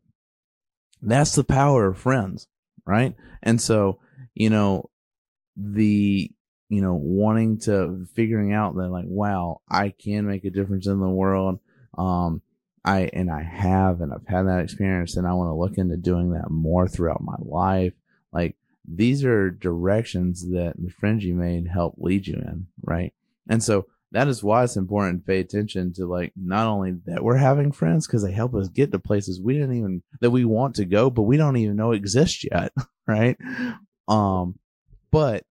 that's 1.01 1.35
the 1.35 1.43
power 1.43 1.87
of 1.87 1.97
friends, 1.97 2.47
right? 2.85 3.15
And 3.43 3.61
so, 3.61 3.99
you 4.33 4.49
know, 4.49 4.89
the 5.55 6.31
you 6.69 6.81
know 6.81 6.93
wanting 6.93 7.59
to 7.59 8.05
figuring 8.13 8.53
out 8.53 8.75
that 8.75 8.89
like 8.89 9.05
wow 9.07 9.61
i 9.69 9.89
can 9.89 10.27
make 10.27 10.45
a 10.45 10.49
difference 10.49 10.85
in 10.85 10.99
the 10.99 11.09
world 11.09 11.59
um 11.97 12.41
i 12.83 13.09
and 13.13 13.31
i 13.31 13.41
have 13.41 14.01
and 14.01 14.13
i've 14.13 14.27
had 14.27 14.43
that 14.43 14.59
experience 14.59 15.15
and 15.15 15.25
i 15.25 15.33
want 15.33 15.49
to 15.49 15.53
look 15.53 15.77
into 15.77 15.97
doing 15.97 16.31
that 16.31 16.49
more 16.49 16.87
throughout 16.87 17.21
my 17.21 17.35
life 17.39 17.93
like 18.31 18.55
these 18.87 19.23
are 19.23 19.51
directions 19.51 20.49
that 20.49 20.73
the 20.77 20.89
friends 20.89 21.23
you 21.23 21.33
made 21.33 21.67
help 21.67 21.95
lead 21.97 22.25
you 22.25 22.35
in 22.35 22.67
right 22.83 23.13
and 23.49 23.63
so 23.63 23.85
that 24.13 24.29
is 24.29 24.41
why 24.41 24.63
it's 24.63 24.77
important 24.77 25.21
to 25.21 25.27
pay 25.27 25.39
attention 25.39 25.91
to 25.91 26.05
like 26.05 26.31
not 26.35 26.67
only 26.67 26.93
that 27.05 27.23
we're 27.23 27.35
having 27.35 27.71
friends 27.71 28.07
because 28.07 28.23
they 28.23 28.31
help 28.31 28.55
us 28.55 28.69
get 28.69 28.91
to 28.91 28.99
places 28.99 29.41
we 29.41 29.53
didn't 29.53 29.77
even 29.77 30.01
that 30.21 30.31
we 30.31 30.45
want 30.45 30.75
to 30.75 30.85
go 30.85 31.09
but 31.09 31.23
we 31.23 31.37
don't 31.37 31.57
even 31.57 31.75
know 31.75 31.91
exist 31.91 32.45
yet 32.49 32.71
right 33.07 33.37
um 34.07 34.57
but 35.11 35.45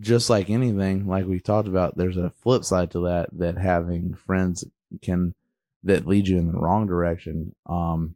just 0.00 0.28
like 0.28 0.50
anything, 0.50 1.06
like 1.06 1.26
we 1.26 1.40
talked 1.40 1.68
about, 1.68 1.96
there's 1.96 2.16
a 2.16 2.32
flip 2.42 2.64
side 2.64 2.90
to 2.92 3.00
that, 3.00 3.28
that 3.32 3.56
having 3.56 4.14
friends 4.14 4.64
can, 5.02 5.34
that 5.84 6.06
lead 6.06 6.26
you 6.26 6.38
in 6.38 6.50
the 6.50 6.58
wrong 6.58 6.86
direction, 6.86 7.54
um, 7.66 8.14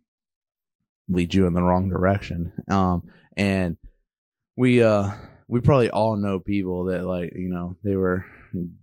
lead 1.09 1.35
you 1.35 1.47
in 1.47 1.53
the 1.53 1.63
wrong 1.63 1.89
direction. 1.89 2.53
Um, 2.69 3.09
and 3.37 3.77
we, 4.59 4.83
uh, 4.83 5.13
we 5.47 5.61
probably 5.61 5.89
all 5.89 6.17
know 6.17 6.41
people 6.41 6.87
that 6.87 7.05
like, 7.05 7.33
you 7.37 7.49
know, 7.49 7.77
they 7.85 7.95
were 7.95 8.27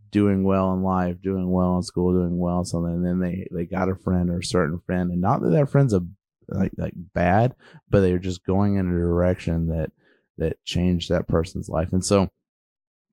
doing 0.10 0.46
well 0.46 0.72
in 0.72 0.84
life, 0.84 1.22
doing 1.22 1.52
well 1.52 1.76
in 1.76 1.84
school, 1.84 2.14
doing 2.14 2.38
well 2.38 2.60
in 2.60 2.66
something, 2.66 2.94
and 2.94 3.06
then 3.06 3.20
they, 3.20 3.46
they 3.52 3.66
got 3.66 3.90
a 3.90 3.96
friend 3.96 4.30
or 4.30 4.40
a 4.40 4.44
certain 4.44 4.80
friend, 4.86 5.12
and 5.12 5.20
not 5.20 5.42
that 5.42 5.50
that 5.50 5.70
friend's 5.70 5.94
a, 5.94 6.00
like, 6.48 6.72
like 6.78 6.94
bad, 6.96 7.56
but 7.90 8.00
they're 8.00 8.20
just 8.20 8.46
going 8.46 8.78
in 8.78 8.88
a 8.88 8.92
direction 8.92 9.68
that, 9.68 9.92
that 10.38 10.64
changed 10.64 11.10
that 11.10 11.28
person's 11.28 11.68
life. 11.68 11.92
And 11.92 12.06
so 12.06 12.30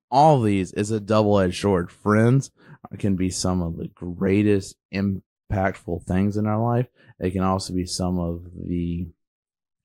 all 0.09 0.41
these 0.41 0.71
is 0.71 0.89
a 0.89 1.01
double 1.01 1.37
edged 1.39 1.59
sword. 1.59 1.91
Friends 1.91 2.49
can 2.97 3.17
be 3.17 3.29
some 3.29 3.61
of 3.61 3.75
the 3.75 3.89
greatest 3.89 4.77
impactful 4.93 6.03
things 6.05 6.37
in 6.37 6.47
our 6.47 6.63
life. 6.63 6.87
They 7.19 7.29
can 7.29 7.43
also 7.43 7.73
be 7.73 7.85
some 7.85 8.19
of 8.19 8.45
the 8.55 9.09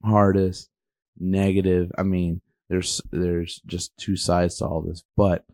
hardest 0.04 0.70
negative. 1.18 1.90
I 1.98 2.04
mean, 2.04 2.40
there's 2.68 3.00
there's 3.10 3.60
just 3.66 3.96
two 3.96 4.16
sides 4.16 4.56
to 4.58 4.66
all 4.66 4.80
this, 4.82 5.02
but 5.16 5.44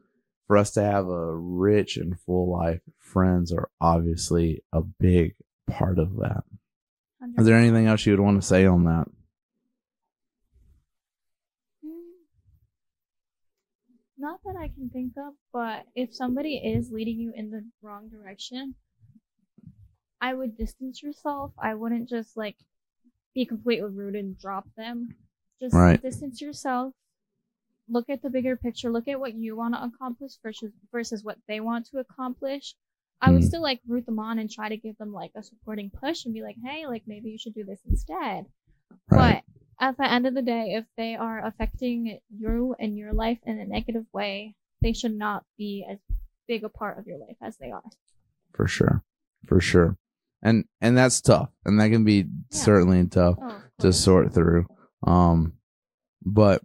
for 0.47 0.57
us 0.57 0.73
to 0.73 0.83
have 0.83 1.07
a 1.09 1.35
rich 1.35 1.97
and 1.97 2.19
full 2.21 2.51
life, 2.51 2.81
friends 2.99 3.53
are 3.53 3.71
obviously 3.81 4.63
a 4.73 4.83
big 4.83 5.35
part 5.71 5.99
of 5.99 6.17
that. 6.17 6.45
Is 7.39 7.47
there 7.47 7.57
anything 7.57 7.87
else 7.87 8.05
you 8.05 8.13
would 8.13 8.21
want 8.21 8.41
to 8.41 8.47
say 8.47 8.67
on 8.67 8.85
that? 8.85 9.07
Mm. 11.85 11.91
Not 14.19 14.41
that 14.45 14.57
I 14.61 14.69
can 14.69 14.91
think 14.91 15.13
of, 15.17 15.33
but 15.53 15.87
if 15.95 16.15
somebody 16.15 16.57
is 16.57 16.91
leading 16.93 17.19
you 17.19 17.33
in 17.35 17.51
the 17.51 17.65
wrong 17.81 18.11
direction, 18.11 18.75
I 20.21 20.35
would 20.35 20.59
distance 20.59 21.03
yourself. 21.03 21.53
I 21.59 21.75
wouldn't 21.75 22.09
just 22.09 22.37
like 22.37 22.57
be 23.35 23.47
completely 23.47 23.91
rude 23.91 24.15
and 24.17 24.39
drop 24.39 24.67
them. 24.77 25.15
Just 25.61 25.75
Right. 25.75 26.01
distance 26.01 26.41
yourself. 26.43 26.93
Look 27.89 28.09
at 28.09 28.23
the 28.23 28.31
bigger 28.31 28.57
picture. 28.57 28.91
Look 28.91 29.09
at 29.09 29.21
what 29.21 29.35
you 29.35 29.57
want 29.57 29.75
to 29.75 29.85
accomplish 29.85 30.33
versus 30.43 30.73
versus 30.91 31.23
what 31.23 31.39
they 31.49 31.61
want 31.61 31.87
to 31.91 31.99
accomplish. 31.99 32.75
I 33.21 33.31
would 33.31 33.43
Mm. 33.43 33.47
still 33.47 33.63
like 33.63 33.81
root 33.87 34.07
them 34.07 34.19
on 34.19 34.39
and 34.39 34.51
try 34.51 34.69
to 34.69 34.77
give 34.77 34.97
them 34.99 35.13
like 35.13 35.33
a 35.35 35.43
supporting 35.43 35.91
push 35.91 36.25
and 36.25 36.35
be 36.35 36.43
like, 36.43 36.57
hey, 36.65 36.87
like 36.87 37.05
maybe 37.07 37.31
you 37.31 37.39
should 37.39 37.55
do 37.55 37.65
this 37.65 37.81
instead. 37.89 38.47
Right. 39.11 39.43
But 39.79 39.85
at 39.87 39.97
the 39.97 40.11
end 40.11 40.27
of 40.27 40.35
the 40.35 40.43
day, 40.43 40.75
if 40.75 40.85
they 40.97 41.15
are 41.17 41.45
affecting 41.45 42.19
you 42.29 42.75
and 42.79 42.97
your 42.99 43.13
life 43.13 43.39
in 43.47 43.59
a 43.59 43.65
negative 43.67 44.07
way, 44.13 44.55
they 44.83 44.93
should 44.93 45.15
not 45.17 45.45
be 45.57 45.87
as 45.89 45.99
big 46.47 46.65
a 46.65 46.69
part 46.69 46.99
of 46.99 47.07
your 47.07 47.19
life 47.19 47.37
as 47.41 47.57
they 47.59 47.71
are. 47.71 47.83
For 48.53 48.67
sure. 48.67 49.03
For 49.47 49.61
sure. 49.61 49.97
And 50.43 50.65
and 50.81 50.97
that's 50.97 51.21
tough. 51.21 51.51
And 51.65 51.81
that 51.81 51.89
can 51.91 52.05
be 52.05 52.27
certainly 52.51 53.07
tough. 53.09 53.37
Oh, 53.41 53.63
to 53.81 53.93
sort 53.93 54.33
through. 54.35 54.67
Um, 55.07 55.55
but 56.23 56.63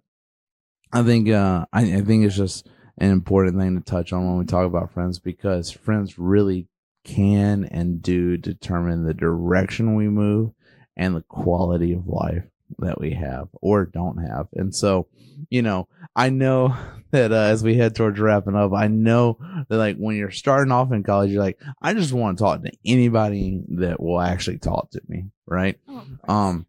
I 0.91 1.03
think 1.03 1.29
uh, 1.29 1.65
I, 1.71 1.81
I 1.81 2.01
think 2.01 2.25
it's 2.25 2.35
just 2.35 2.67
an 2.97 3.11
important 3.11 3.57
thing 3.57 3.75
to 3.75 3.81
touch 3.81 4.11
on 4.11 4.27
when 4.27 4.37
we 4.37 4.45
talk 4.45 4.65
about 4.65 4.91
friends 4.91 5.19
because 5.19 5.71
friends 5.71 6.19
really 6.19 6.67
can 7.03 7.65
and 7.65 8.01
do 8.01 8.37
determine 8.37 9.05
the 9.05 9.13
direction 9.13 9.95
we 9.95 10.07
move 10.07 10.51
and 10.97 11.15
the 11.15 11.21
quality 11.21 11.93
of 11.93 12.07
life 12.07 12.43
that 12.77 12.99
we 12.99 13.11
have 13.11 13.47
or 13.61 13.85
don't 13.85 14.17
have. 14.17 14.47
And 14.53 14.75
so, 14.75 15.07
you 15.49 15.61
know, 15.61 15.87
I 16.15 16.29
know 16.29 16.75
that 17.11 17.31
uh, 17.31 17.35
as 17.35 17.63
we 17.63 17.75
head 17.75 17.95
towards 17.95 18.19
wrapping 18.19 18.55
up, 18.55 18.73
I 18.73 18.87
know 18.87 19.39
that 19.67 19.77
like 19.77 19.97
when 19.97 20.15
you're 20.15 20.31
starting 20.31 20.71
off 20.71 20.91
in 20.91 21.03
college, 21.03 21.31
you're 21.31 21.41
like, 21.41 21.59
I 21.81 21.93
just 21.93 22.13
want 22.13 22.37
to 22.37 22.43
talk 22.43 22.63
to 22.63 22.71
anybody 22.85 23.63
that 23.69 23.99
will 23.99 24.21
actually 24.21 24.59
talk 24.59 24.91
to 24.91 25.01
me, 25.07 25.25
right? 25.47 25.79
Oh. 25.87 26.05
Um, 26.27 26.65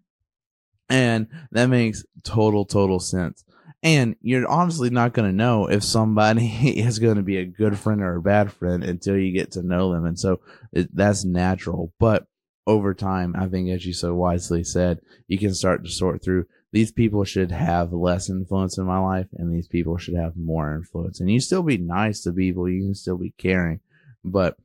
and 0.89 1.29
that 1.53 1.67
makes 1.67 2.05
total, 2.25 2.65
total 2.65 2.99
sense. 2.99 3.45
And 3.83 4.17
you're 4.21 4.47
honestly 4.49 4.91
not 4.91 5.15
going 5.15 5.31
to 5.31 5.37
know 5.37 5.67
if 5.67 5.83
somebody 5.83 6.47
is 6.81 6.99
going 6.99 7.17
to 7.17 7.23
be 7.23 7.39
a 7.39 7.47
good 7.47 7.79
friend 7.79 8.03
or 8.03 8.17
a 8.17 8.23
bad 8.23 8.53
friend 8.53 8.85
until 8.85 9.17
you 9.17 9.33
get 9.33 9.53
to 9.53 9.63
know 9.63 9.93
them. 9.93 10.05
And 10.05 10.19
so 10.19 10.41
it, 10.73 10.95
that's 10.95 11.25
natural. 11.25 11.93
But 11.99 12.27
over 12.67 12.93
time, 12.95 13.35
I 13.37 13.49
think, 13.49 13.71
as 13.71 13.87
you 13.87 13.95
so 13.95 14.15
wisely 14.15 14.65
said, 14.65 15.01
you 15.29 15.39
can 15.39 15.55
start 15.55 15.85
to 15.85 15.91
sort 15.91 16.23
through 16.23 16.47
these 16.73 16.93
people 16.93 17.25
should 17.25 17.51
have 17.51 17.93
less 17.93 18.31
influence 18.31 18.79
in 18.79 18.85
my 18.85 18.99
life 18.99 19.27
and 19.33 19.53
these 19.53 19.67
people 19.67 19.97
should 19.97 20.15
have 20.15 20.37
more 20.37 20.73
influence. 20.73 21.19
And 21.19 21.29
you 21.29 21.41
still 21.41 21.65
be 21.65 21.79
nice 21.79 22.21
to 22.23 22.33
people. 22.33 22.69
You 22.69 22.83
can 22.83 22.95
still 22.95 23.17
be 23.17 23.35
caring, 23.37 23.81
but 24.23 24.57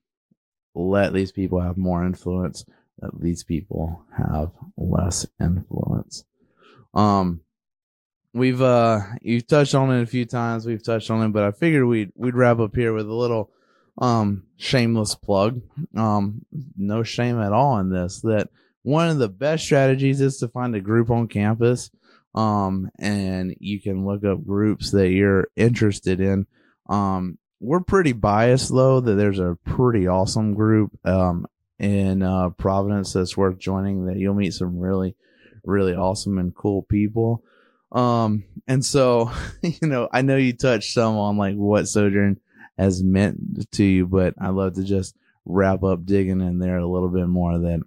let 0.76 1.14
these 1.14 1.32
people 1.32 1.62
have 1.62 1.78
more 1.78 2.06
influence 2.06 2.64
let 3.02 3.20
these 3.20 3.44
people 3.44 4.04
have 4.18 4.52
less 4.78 5.26
influence. 5.40 6.24
Um, 6.94 7.42
we've 8.36 8.62
uh, 8.62 9.00
you've 9.22 9.48
touched 9.48 9.74
on 9.74 9.92
it 9.92 10.04
a 10.04 10.08
few 10.08 10.26
times. 10.26 10.66
We've 10.66 10.84
touched 10.84 11.10
on 11.10 11.24
it, 11.24 11.30
but 11.30 11.44
I 11.44 11.52
figured 11.52 11.86
we'd 11.86 12.12
we'd 12.16 12.36
wrap 12.36 12.60
up 12.60 12.76
here 12.76 12.94
with 12.94 13.08
a 13.08 13.14
little 13.14 13.50
um 13.98 14.44
shameless 14.58 15.16
plug. 15.16 15.62
Um, 15.96 16.46
no 16.78 17.02
shame 17.02 17.40
at 17.40 17.54
all 17.54 17.80
in 17.80 17.90
this. 17.90 18.22
That 18.22 18.50
one 18.84 19.10
of 19.10 19.18
the 19.18 19.30
best 19.30 19.64
strategies 19.64 20.22
is 20.22 20.38
to 20.38 20.50
find 20.50 20.76
a 20.76 20.82
group 20.82 21.10
on 21.10 21.28
campus. 21.28 21.90
Um, 22.36 22.92
and 23.00 23.56
you 23.62 23.80
can 23.80 24.06
look 24.06 24.26
up 24.26 24.46
groups 24.46 24.92
that 24.92 25.10
you're 25.10 25.48
interested 25.56 26.20
in. 26.20 26.46
Um, 26.90 27.38
we're 27.62 27.80
pretty 27.80 28.12
biased 28.12 28.70
though 28.70 29.00
that 29.00 29.14
there's 29.16 29.40
a 29.40 29.58
pretty 29.64 30.08
awesome 30.08 30.54
group 30.54 30.92
um 31.06 31.48
in 31.80 32.22
uh, 32.22 32.50
Providence 32.52 33.14
that's 33.14 33.38
worth 33.38 33.58
joining. 33.58 34.06
That 34.06 34.18
you'll 34.18 34.34
meet 34.34 34.54
some 34.54 34.78
really, 34.78 35.16
really 35.64 35.94
awesome 35.94 36.38
and 36.38 36.54
cool 36.54 36.84
people. 36.84 37.44
Um, 37.96 38.44
and 38.68 38.86
so 38.86 39.32
you 39.62 39.88
know, 39.88 40.10
I 40.12 40.22
know 40.22 40.36
you 40.36 40.54
touched 40.54 40.94
some 40.94 41.16
on 41.16 41.38
like 41.38 41.56
what 41.56 41.88
Sojourn 41.88 42.40
has 42.78 43.02
meant 43.02 43.72
to 43.72 43.84
you, 43.84 44.06
but 44.06 44.36
I 44.40 44.50
love 44.50 44.76
to 44.76 44.84
just 44.84 45.16
wrap 45.46 45.84
up 45.84 46.06
digging 46.06 46.42
in 46.42 46.60
there 46.60 46.78
a 46.78 46.88
little 46.88 47.10
bit 47.10 47.28
more. 47.28 47.58
That 47.58 47.82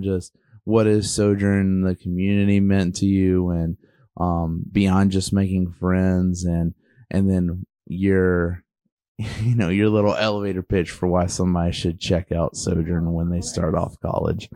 just 0.00 0.34
what 0.64 0.86
is 0.86 1.14
Sojourn 1.14 1.82
the 1.82 1.94
community 1.94 2.60
meant 2.60 2.96
to 2.96 3.06
you, 3.06 3.50
and 3.50 3.76
um, 4.16 4.64
beyond 4.70 5.12
just 5.12 5.32
making 5.32 5.72
friends, 5.72 6.44
and 6.44 6.74
and 7.10 7.30
then 7.30 7.66
your 7.86 8.64
you 9.18 9.54
know 9.54 9.68
your 9.68 9.90
little 9.90 10.14
elevator 10.14 10.62
pitch 10.62 10.90
for 10.90 11.06
why 11.06 11.26
somebody 11.26 11.72
should 11.72 12.00
check 12.00 12.32
out 12.32 12.56
Sojourn 12.56 13.12
when 13.12 13.30
they 13.30 13.40
start 13.40 13.76
off 13.76 14.00
college. 14.00 14.50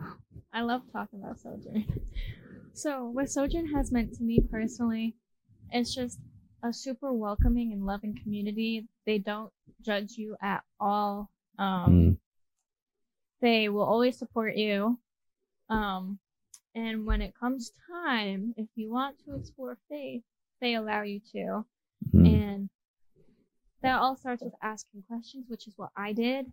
I 0.51 0.61
love 0.61 0.81
talking 0.91 1.21
about 1.21 1.39
Sojourn. 1.39 1.85
So, 2.75 3.05
what 3.05 3.29
Sojourn 3.29 3.67
has 3.73 3.89
meant 3.93 4.13
to 4.15 4.23
me 4.23 4.41
personally, 4.51 5.15
it's 5.71 5.95
just 5.95 6.19
a 6.61 6.73
super 6.73 7.13
welcoming 7.13 7.71
and 7.71 7.85
loving 7.85 8.19
community. 8.21 8.85
They 9.05 9.17
don't 9.17 9.49
judge 9.81 10.17
you 10.17 10.35
at 10.41 10.61
all. 10.77 11.31
Um, 11.57 11.89
Mm, 11.89 12.17
They 13.39 13.69
will 13.69 13.83
always 13.83 14.17
support 14.17 14.57
you. 14.57 14.99
Um, 15.69 16.19
and 16.75 17.05
when 17.05 17.21
it 17.21 17.33
comes 17.39 17.71
time, 17.89 18.53
if 18.57 18.67
you 18.75 18.91
want 18.91 19.19
to 19.25 19.35
explore 19.35 19.77
faith, 19.87 20.23
they 20.59 20.75
allow 20.75 21.03
you 21.03 21.21
to. 21.31 21.65
mm, 22.13 22.27
And 22.27 22.69
that 23.81 23.99
all 23.99 24.17
starts 24.17 24.43
with 24.43 24.53
asking 24.61 25.03
questions, 25.07 25.45
which 25.47 25.65
is 25.65 25.77
what 25.77 25.91
I 25.95 26.11
did. 26.11 26.51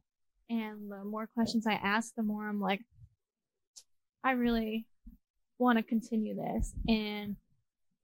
And 0.49 0.89
the 0.89 1.03
more 1.05 1.27
questions 1.27 1.67
I 1.67 1.75
ask, 1.75 2.15
the 2.15 2.23
more 2.23 2.49
I'm 2.49 2.61
like, 2.61 2.83
I 4.23 4.33
really 4.33 4.87
want 5.59 5.79
to 5.79 5.83
continue 5.83 6.35
this. 6.37 6.73
And 6.88 7.37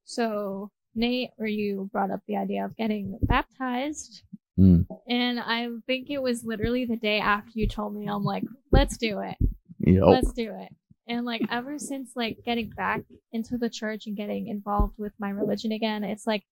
so 0.05 0.71
Nate 0.95 1.31
or 1.39 1.47
you 1.47 1.89
brought 1.93 2.11
up 2.11 2.21
the 2.27 2.37
idea 2.37 2.65
of 2.65 2.77
getting 2.77 3.19
baptized. 3.23 4.23
mm. 4.59 4.87
And 5.09 5.41
I 5.41 5.69
think 5.87 6.11
it 6.11 6.23
was 6.23 6.45
literally 6.45 6.85
the 6.85 6.97
day 6.97 7.21
after 7.21 7.53
you 7.55 7.69
told 7.69 7.95
me, 7.95 8.09
I'm 8.09 8.25
like, 8.25 8.45
let's 8.73 8.97
do 8.97 9.21
it. 9.21 9.37
Yep. 9.81 10.03
Let's 10.05 10.33
do 10.33 10.55
it. 10.59 10.75
And 11.07 11.25
like 11.25 11.43
ever 11.51 11.79
since 11.79 12.11
like 12.15 12.39
getting 12.45 12.69
back 12.71 13.03
into 13.33 13.57
the 13.57 13.71
church 13.71 14.07
and 14.07 14.17
getting 14.17 14.49
involved 14.49 14.95
with 14.99 15.13
my 15.19 15.31
religion 15.31 15.73
again, 15.73 16.05
it's 16.05 16.27
like 16.27 16.45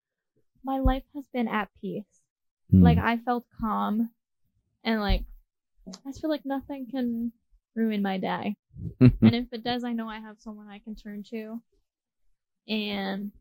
my 0.65 0.79
life 0.79 1.03
has 1.15 1.25
been 1.33 1.49
at 1.49 1.69
peace. 1.81 2.05
Mm. 2.73 2.83
Like 2.83 2.99
I 2.99 3.19
felt 3.19 3.45
calm 3.61 4.11
and 4.83 5.01
like 5.01 5.25
I 5.89 6.11
just 6.11 6.21
feel 6.21 6.31
like 6.31 6.47
nothing 6.47 6.87
can 6.91 7.33
ruin 7.75 8.03
my 8.03 8.19
day. 8.19 8.57
And 9.01 9.12
if 9.35 9.53
it 9.53 9.65
does, 9.65 9.85
I 9.85 9.93
know 9.93 10.09
I 10.09 10.21
have 10.21 10.37
someone 10.39 10.69
I 10.69 10.79
can 10.79 10.95
turn 10.95 11.23
to. 11.31 11.61
And 12.69 13.33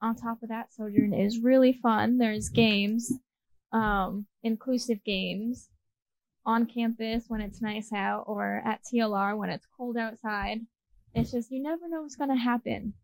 on 0.00 0.14
top 0.16 0.42
of 0.42 0.48
that, 0.48 0.72
Sojourn 0.72 1.12
is 1.14 1.38
really 1.40 1.72
fun. 1.72 2.18
There's 2.18 2.48
games, 2.48 3.12
um, 3.72 4.26
inclusive 4.42 5.02
games 5.04 5.68
on 6.46 6.66
campus 6.66 7.24
when 7.28 7.40
it's 7.40 7.62
nice 7.62 7.92
out 7.92 8.24
or 8.26 8.62
at 8.64 8.80
TLR 8.84 9.36
when 9.36 9.50
it's 9.50 9.66
cold 9.76 9.96
outside. 9.96 10.60
It's 11.14 11.30
just 11.32 11.50
you 11.50 11.62
never 11.62 11.88
know 11.88 12.02
what's 12.02 12.16
gonna 12.16 12.36
happen 12.36 12.94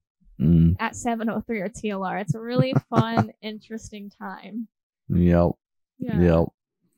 Mm. 0.40 0.76
at 0.80 0.96
703 0.96 1.60
or 1.60 1.68
TLR. 1.68 2.18
It's 2.22 2.34
a 2.34 2.40
really 2.40 2.72
fun, 2.88 3.30
interesting 3.42 4.10
time. 4.10 4.68
Yep. 5.10 5.50
Yeah. 5.98 6.20
Yep. 6.20 6.48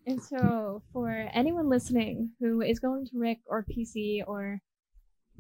And 0.07 0.23
so, 0.23 0.83
for 0.93 1.11
anyone 1.33 1.69
listening 1.69 2.31
who 2.41 2.61
is 2.61 2.81
going 2.81 3.07
to 3.07 3.19
RIC 3.19 3.39
or 3.47 3.65
PC 3.65 4.23
or 4.27 4.61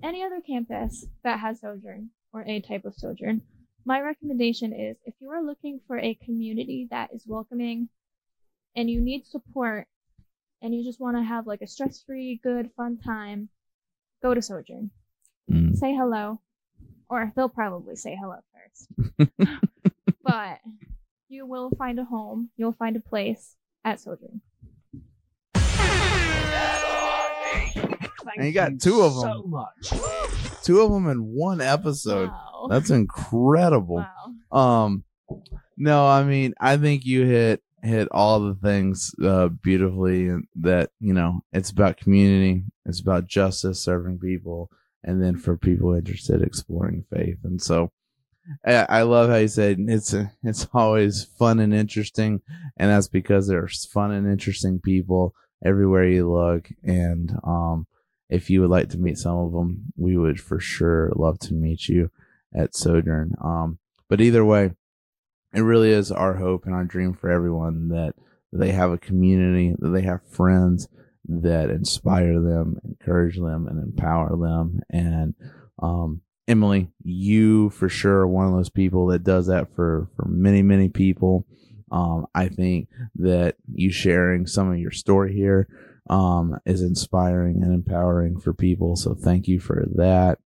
any 0.02 0.22
other 0.22 0.40
campus 0.40 1.04
that 1.24 1.40
has 1.40 1.60
Sojourn 1.60 2.10
or 2.32 2.42
a 2.42 2.60
type 2.60 2.84
of 2.84 2.94
Sojourn, 2.94 3.42
my 3.84 4.00
recommendation 4.00 4.72
is 4.72 4.96
if 5.04 5.14
you 5.20 5.30
are 5.30 5.42
looking 5.42 5.80
for 5.86 5.98
a 5.98 6.14
community 6.14 6.86
that 6.90 7.10
is 7.12 7.24
welcoming 7.26 7.88
and 8.76 8.88
you 8.88 9.00
need 9.00 9.26
support 9.26 9.88
and 10.62 10.72
you 10.72 10.84
just 10.84 11.00
want 11.00 11.16
to 11.16 11.22
have 11.22 11.46
like 11.46 11.62
a 11.62 11.66
stress 11.66 12.02
free, 12.06 12.40
good, 12.42 12.70
fun 12.76 12.98
time, 12.98 13.48
go 14.22 14.32
to 14.32 14.40
Sojourn. 14.40 14.90
Mm. 15.50 15.76
Say 15.76 15.92
hello, 15.92 16.40
or 17.08 17.32
they'll 17.34 17.48
probably 17.48 17.96
say 17.96 18.16
hello 18.18 18.36
first. 18.54 19.28
but 20.22 20.60
you 21.28 21.46
will 21.46 21.70
find 21.70 21.98
a 21.98 22.04
home, 22.04 22.50
you'll 22.56 22.72
find 22.72 22.94
a 22.94 23.00
place 23.00 23.56
at 23.84 23.98
Sojourn. 23.98 24.40
And 28.36 28.46
you 28.46 28.52
got 28.52 28.80
two 28.80 29.02
of 29.02 29.12
so 29.12 29.20
them. 29.20 29.50
much. 29.50 29.92
Two 30.62 30.80
of 30.80 30.90
them 30.90 31.08
in 31.08 31.32
one 31.32 31.60
episode. 31.60 32.28
Wow. 32.30 32.66
That's 32.70 32.90
incredible. 32.90 34.04
wow. 34.50 34.86
Um, 34.86 35.04
no, 35.76 36.06
I 36.06 36.24
mean, 36.24 36.54
I 36.60 36.76
think 36.76 37.04
you 37.04 37.24
hit 37.24 37.62
hit 37.82 38.08
all 38.12 38.40
the 38.40 38.54
things 38.54 39.12
uh, 39.22 39.48
beautifully. 39.48 40.28
And 40.28 40.46
that 40.56 40.90
you 41.00 41.12
know, 41.12 41.40
it's 41.52 41.70
about 41.70 41.96
community, 41.96 42.64
it's 42.86 43.00
about 43.00 43.26
justice, 43.26 43.82
serving 43.82 44.18
people, 44.18 44.70
and 45.04 45.22
then 45.22 45.36
for 45.36 45.56
people 45.56 45.94
interested 45.94 46.42
exploring 46.42 47.04
faith. 47.12 47.38
And 47.44 47.60
so, 47.60 47.90
I, 48.64 48.86
I 48.88 49.02
love 49.02 49.30
how 49.30 49.36
you 49.36 49.48
said 49.48 49.78
it's 49.78 50.14
it's 50.42 50.66
always 50.72 51.24
fun 51.24 51.60
and 51.60 51.74
interesting, 51.74 52.40
and 52.76 52.90
that's 52.90 53.08
because 53.08 53.46
there's 53.46 53.84
fun 53.84 54.10
and 54.10 54.30
interesting 54.30 54.80
people 54.80 55.34
everywhere 55.64 56.06
you 56.08 56.30
look. 56.30 56.68
And 56.82 57.36
um, 57.44 57.86
if 58.28 58.50
you 58.50 58.60
would 58.60 58.70
like 58.70 58.88
to 58.90 58.98
meet 58.98 59.18
some 59.18 59.36
of 59.36 59.52
them, 59.52 59.92
we 59.96 60.16
would 60.16 60.40
for 60.40 60.58
sure 60.58 61.12
love 61.14 61.38
to 61.40 61.54
meet 61.54 61.88
you 61.88 62.10
at 62.54 62.74
Sojourn. 62.74 63.34
Um, 63.42 63.78
but 64.08 64.20
either 64.20 64.44
way, 64.44 64.72
it 65.54 65.60
really 65.60 65.90
is 65.90 66.10
our 66.10 66.34
hope 66.34 66.64
and 66.64 66.74
our 66.74 66.84
dream 66.84 67.12
for 67.14 67.30
everyone 67.30 67.88
that 67.88 68.14
they 68.52 68.72
have 68.72 68.90
a 68.90 68.98
community, 68.98 69.74
that 69.78 69.90
they 69.90 70.02
have 70.02 70.26
friends 70.28 70.88
that 71.26 71.70
inspire 71.70 72.40
them, 72.40 72.78
encourage 72.84 73.36
them, 73.36 73.66
and 73.66 73.82
empower 73.82 74.36
them. 74.36 74.80
And 74.90 75.34
um, 75.80 76.22
Emily, 76.48 76.90
you 77.02 77.70
for 77.70 77.88
sure 77.88 78.20
are 78.20 78.28
one 78.28 78.46
of 78.46 78.52
those 78.52 78.70
people 78.70 79.06
that 79.08 79.24
does 79.24 79.46
that 79.46 79.74
for 79.74 80.08
for 80.16 80.26
many 80.26 80.62
many 80.62 80.88
people. 80.88 81.46
Um, 81.92 82.26
I 82.34 82.48
think 82.48 82.88
that 83.16 83.56
you 83.72 83.92
sharing 83.92 84.46
some 84.46 84.72
of 84.72 84.78
your 84.78 84.90
story 84.90 85.34
here 85.34 85.68
um, 86.08 86.58
is 86.64 86.82
inspiring 86.82 87.62
and 87.62 87.72
empowering 87.72 88.40
for 88.40 88.52
people. 88.52 88.96
So 88.96 89.14
thank 89.14 89.46
you 89.46 89.60
for 89.60 89.86
that. 89.94 90.38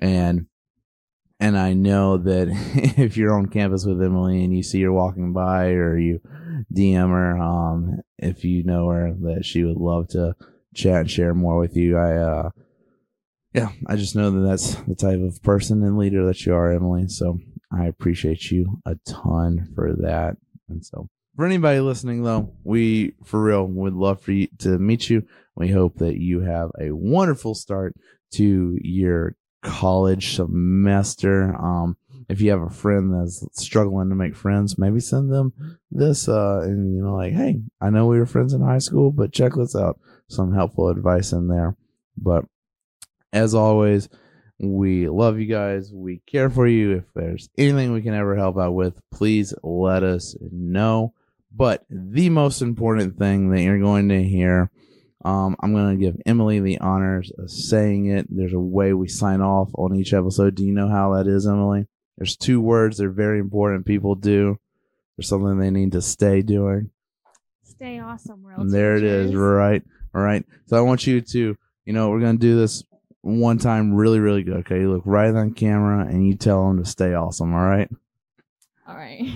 And 0.00 0.46
and 1.40 1.56
I 1.56 1.72
know 1.72 2.16
that 2.16 2.48
if 2.98 3.16
you're 3.16 3.34
on 3.34 3.46
campus 3.46 3.84
with 3.84 4.02
Emily 4.02 4.42
and 4.42 4.56
you 4.56 4.62
see 4.62 4.82
her 4.82 4.92
walking 4.92 5.32
by 5.32 5.68
or 5.68 5.96
you 5.96 6.20
DM 6.74 7.10
her, 7.10 7.38
um, 7.38 8.00
if 8.18 8.44
you 8.44 8.64
know 8.64 8.88
her, 8.88 9.14
that 9.22 9.44
she 9.44 9.62
would 9.62 9.76
love 9.76 10.08
to 10.08 10.34
chat 10.74 11.00
and 11.02 11.10
share 11.10 11.34
more 11.34 11.58
with 11.58 11.76
you. 11.76 11.96
I, 11.96 12.16
uh, 12.16 12.50
yeah, 13.54 13.70
I 13.86 13.96
just 13.96 14.16
know 14.16 14.30
that 14.30 14.48
that's 14.48 14.74
the 14.74 14.94
type 14.94 15.20
of 15.20 15.42
person 15.42 15.82
and 15.84 15.96
leader 15.96 16.26
that 16.26 16.44
you 16.44 16.54
are, 16.54 16.72
Emily. 16.72 17.08
So 17.08 17.38
I 17.72 17.86
appreciate 17.86 18.50
you 18.50 18.80
a 18.84 18.96
ton 19.06 19.72
for 19.74 19.94
that. 20.00 20.36
And 20.68 20.84
so 20.84 21.08
for 21.36 21.46
anybody 21.46 21.80
listening 21.80 22.22
though, 22.22 22.52
we 22.64 23.14
for 23.24 23.42
real 23.42 23.66
would 23.66 23.94
love 23.94 24.20
for 24.20 24.32
you 24.32 24.48
to 24.58 24.78
meet 24.78 25.08
you. 25.08 25.24
We 25.54 25.68
hope 25.68 25.98
that 25.98 26.20
you 26.20 26.40
have 26.40 26.70
a 26.80 26.92
wonderful 26.92 27.54
start 27.54 27.94
to 28.34 28.78
your 28.82 29.36
college 29.62 30.34
semester. 30.34 31.54
Um, 31.54 31.96
if 32.28 32.40
you 32.40 32.50
have 32.50 32.62
a 32.62 32.70
friend 32.70 33.14
that's 33.14 33.44
struggling 33.52 34.10
to 34.10 34.14
make 34.14 34.36
friends, 34.36 34.78
maybe 34.78 35.00
send 35.00 35.32
them 35.32 35.52
this, 35.90 36.28
uh, 36.28 36.60
and 36.62 36.94
you 36.94 37.02
know, 37.02 37.14
like, 37.14 37.32
hey, 37.32 37.60
I 37.80 37.90
know 37.90 38.06
we 38.06 38.18
were 38.18 38.26
friends 38.26 38.52
in 38.52 38.60
high 38.60 38.78
school, 38.78 39.10
but 39.10 39.32
check 39.32 39.54
this 39.54 39.74
out. 39.74 39.98
Some 40.28 40.54
helpful 40.54 40.88
advice 40.88 41.32
in 41.32 41.48
there. 41.48 41.76
But 42.16 42.44
as 43.32 43.54
always, 43.54 44.08
we 44.58 45.08
love 45.08 45.38
you 45.38 45.46
guys. 45.46 45.92
We 45.92 46.20
care 46.26 46.50
for 46.50 46.66
you. 46.66 46.96
If 46.96 47.04
there's 47.14 47.48
anything 47.56 47.92
we 47.92 48.02
can 48.02 48.14
ever 48.14 48.36
help 48.36 48.58
out 48.58 48.74
with, 48.74 49.00
please 49.12 49.54
let 49.62 50.02
us 50.02 50.36
know. 50.40 51.14
But 51.54 51.84
the 51.88 52.28
most 52.30 52.60
important 52.60 53.18
thing 53.18 53.50
that 53.50 53.62
you're 53.62 53.78
going 53.78 54.08
to 54.10 54.22
hear 54.22 54.70
um, 55.24 55.56
I'm 55.60 55.72
going 55.72 55.98
to 55.98 56.04
give 56.04 56.20
Emily 56.26 56.60
the 56.60 56.78
honors 56.78 57.32
of 57.36 57.50
saying 57.50 58.06
it. 58.06 58.26
There's 58.30 58.52
a 58.52 58.60
way 58.60 58.92
we 58.92 59.08
sign 59.08 59.40
off 59.40 59.68
on 59.74 59.96
each 59.96 60.12
episode. 60.12 60.54
Do 60.54 60.64
you 60.64 60.72
know 60.72 60.88
how 60.88 61.14
that 61.14 61.26
is, 61.26 61.46
Emily? 61.46 61.86
There's 62.16 62.36
two 62.36 62.60
words 62.60 62.98
they're 62.98 63.10
very 63.10 63.40
important. 63.40 63.86
People 63.86 64.14
do. 64.14 64.58
There's 65.16 65.28
something 65.28 65.58
they 65.58 65.70
need 65.70 65.92
to 65.92 66.02
stay 66.02 66.42
doing. 66.42 66.90
Stay 67.64 67.98
awesome, 67.98 68.42
world. 68.42 68.60
And 68.60 68.72
there 68.72 68.96
it 68.96 69.02
is, 69.02 69.34
right? 69.34 69.82
All 70.14 70.22
right. 70.22 70.44
So 70.66 70.76
I 70.76 70.80
want 70.80 71.06
you 71.06 71.20
to, 71.20 71.56
you 71.84 71.92
know, 71.92 72.10
we're 72.10 72.20
going 72.20 72.38
to 72.38 72.40
do 72.40 72.56
this 72.56 72.84
one 73.22 73.58
time 73.58 73.94
really, 73.94 74.20
really 74.20 74.42
good. 74.42 74.58
Okay. 74.58 74.80
You 74.80 74.92
look 74.92 75.02
right 75.04 75.34
on 75.34 75.52
camera 75.52 76.06
and 76.06 76.26
you 76.26 76.34
tell 76.36 76.68
them 76.68 76.82
to 76.82 76.88
stay 76.88 77.14
awesome. 77.14 77.54
All 77.54 77.60
right. 77.66 77.88
All 78.86 78.94
right. 78.96 79.28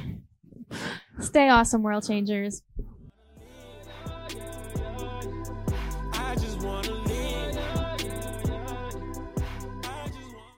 Stay 1.20 1.50
awesome, 1.50 1.82
world 1.82 2.06
changers. 2.06 2.62